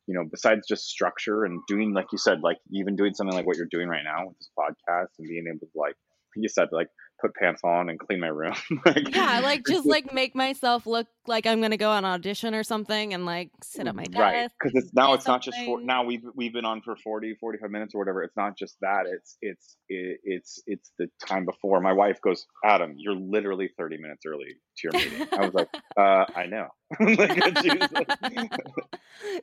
[0.06, 3.46] you know, besides just structure and doing, like you said, like even doing something like
[3.46, 5.94] what you're doing right now with this podcast and being able to, like
[6.36, 6.88] you said, like
[7.24, 8.54] put pants on and clean my room.
[8.86, 12.62] like, yeah, like just like make myself look like I'm gonna go on audition or
[12.62, 14.18] something and like sit at my desk.
[14.18, 15.50] Right, because it's now it's something.
[15.50, 18.22] not just for now we've we've been on for 40, 45 minutes or whatever.
[18.22, 19.06] It's not just that.
[19.06, 21.80] It's it's it, it's it's the time before.
[21.80, 25.26] My wife goes, Adam, you're literally 30 minutes early to your meeting.
[25.32, 26.68] I was like, uh, I know.
[27.00, 27.42] like,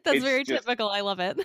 [0.03, 0.89] That's very just, typical.
[0.89, 1.39] I love it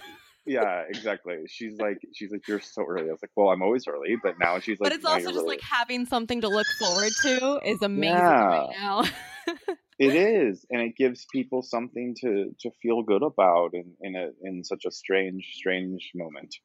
[0.46, 1.38] yeah, exactly.
[1.46, 3.08] She's like, she's like, you're so early.
[3.08, 5.46] I was like, well, I'm always early, but now she's like, but it's also just
[5.46, 9.04] like having something to look forward to is amazing yeah, right now.
[9.98, 14.30] it is, and it gives people something to to feel good about in in a
[14.42, 16.56] in such a strange, strange moment.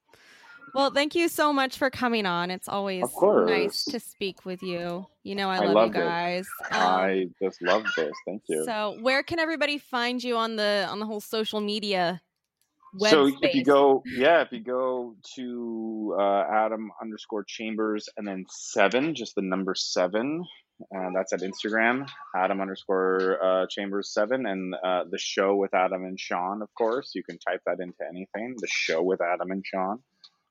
[0.73, 2.49] Well, thank you so much for coming on.
[2.49, 5.05] It's always nice to speak with you.
[5.23, 6.47] You know, I, I love, you guys.
[6.71, 8.13] Um, I just love this.
[8.25, 8.63] Thank you.
[8.65, 12.21] So, where can everybody find you on the on the whole social media
[12.93, 13.39] Web so space.
[13.43, 19.15] if you go, yeah, if you go to uh, Adam underscore Chambers and then seven,
[19.15, 20.43] just the number seven,
[20.95, 26.03] uh, that's at Instagram, Adam underscore uh, Chambers seven, and uh, the show with Adam
[26.03, 27.11] and Sean, of course.
[27.15, 28.55] You can type that into anything.
[28.57, 29.99] The show with Adam and Sean.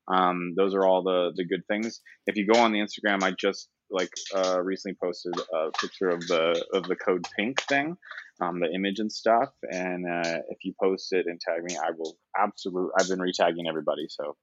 [0.07, 2.01] Um, those are all the the good things.
[2.25, 6.21] If you go on the Instagram, I just like uh, recently posted a picture of
[6.27, 7.97] the of the code pink thing,
[8.41, 9.49] um, the image and stuff.
[9.69, 12.91] And uh, if you post it and tag me, I will absolutely.
[12.99, 14.35] I've been retagging everybody, so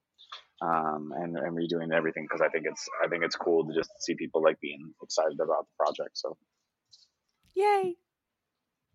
[0.61, 3.89] um, and and redoing everything because I think it's I think it's cool to just
[3.99, 6.17] see people like being excited about the project.
[6.17, 6.37] So,
[7.55, 7.95] yay!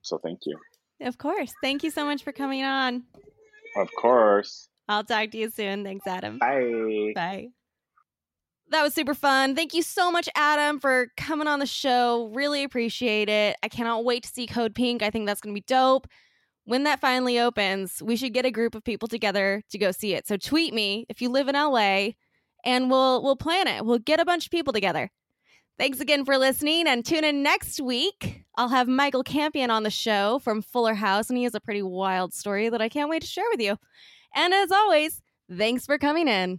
[0.02, 0.58] So thank you.
[1.00, 3.04] Of course, thank you so much for coming on.
[3.76, 4.68] Of course.
[4.88, 5.82] I'll talk to you soon.
[5.82, 6.38] Thanks, Adam.
[6.38, 7.12] Bye.
[7.14, 7.48] Bye.
[8.74, 9.54] That was super fun.
[9.54, 12.28] Thank you so much, Adam, for coming on the show.
[12.34, 13.56] Really appreciate it.
[13.62, 15.00] I cannot wait to see Code Pink.
[15.00, 16.08] I think that's going to be dope.
[16.64, 20.14] When that finally opens, we should get a group of people together to go see
[20.14, 20.26] it.
[20.26, 22.14] So tweet me if you live in LA
[22.64, 23.84] and we'll we'll plan it.
[23.84, 25.08] We'll get a bunch of people together.
[25.78, 28.42] Thanks again for listening and tune in next week.
[28.56, 31.84] I'll have Michael Campion on the show from Fuller House and he has a pretty
[31.84, 33.76] wild story that I can't wait to share with you.
[34.34, 36.58] And as always, thanks for coming in.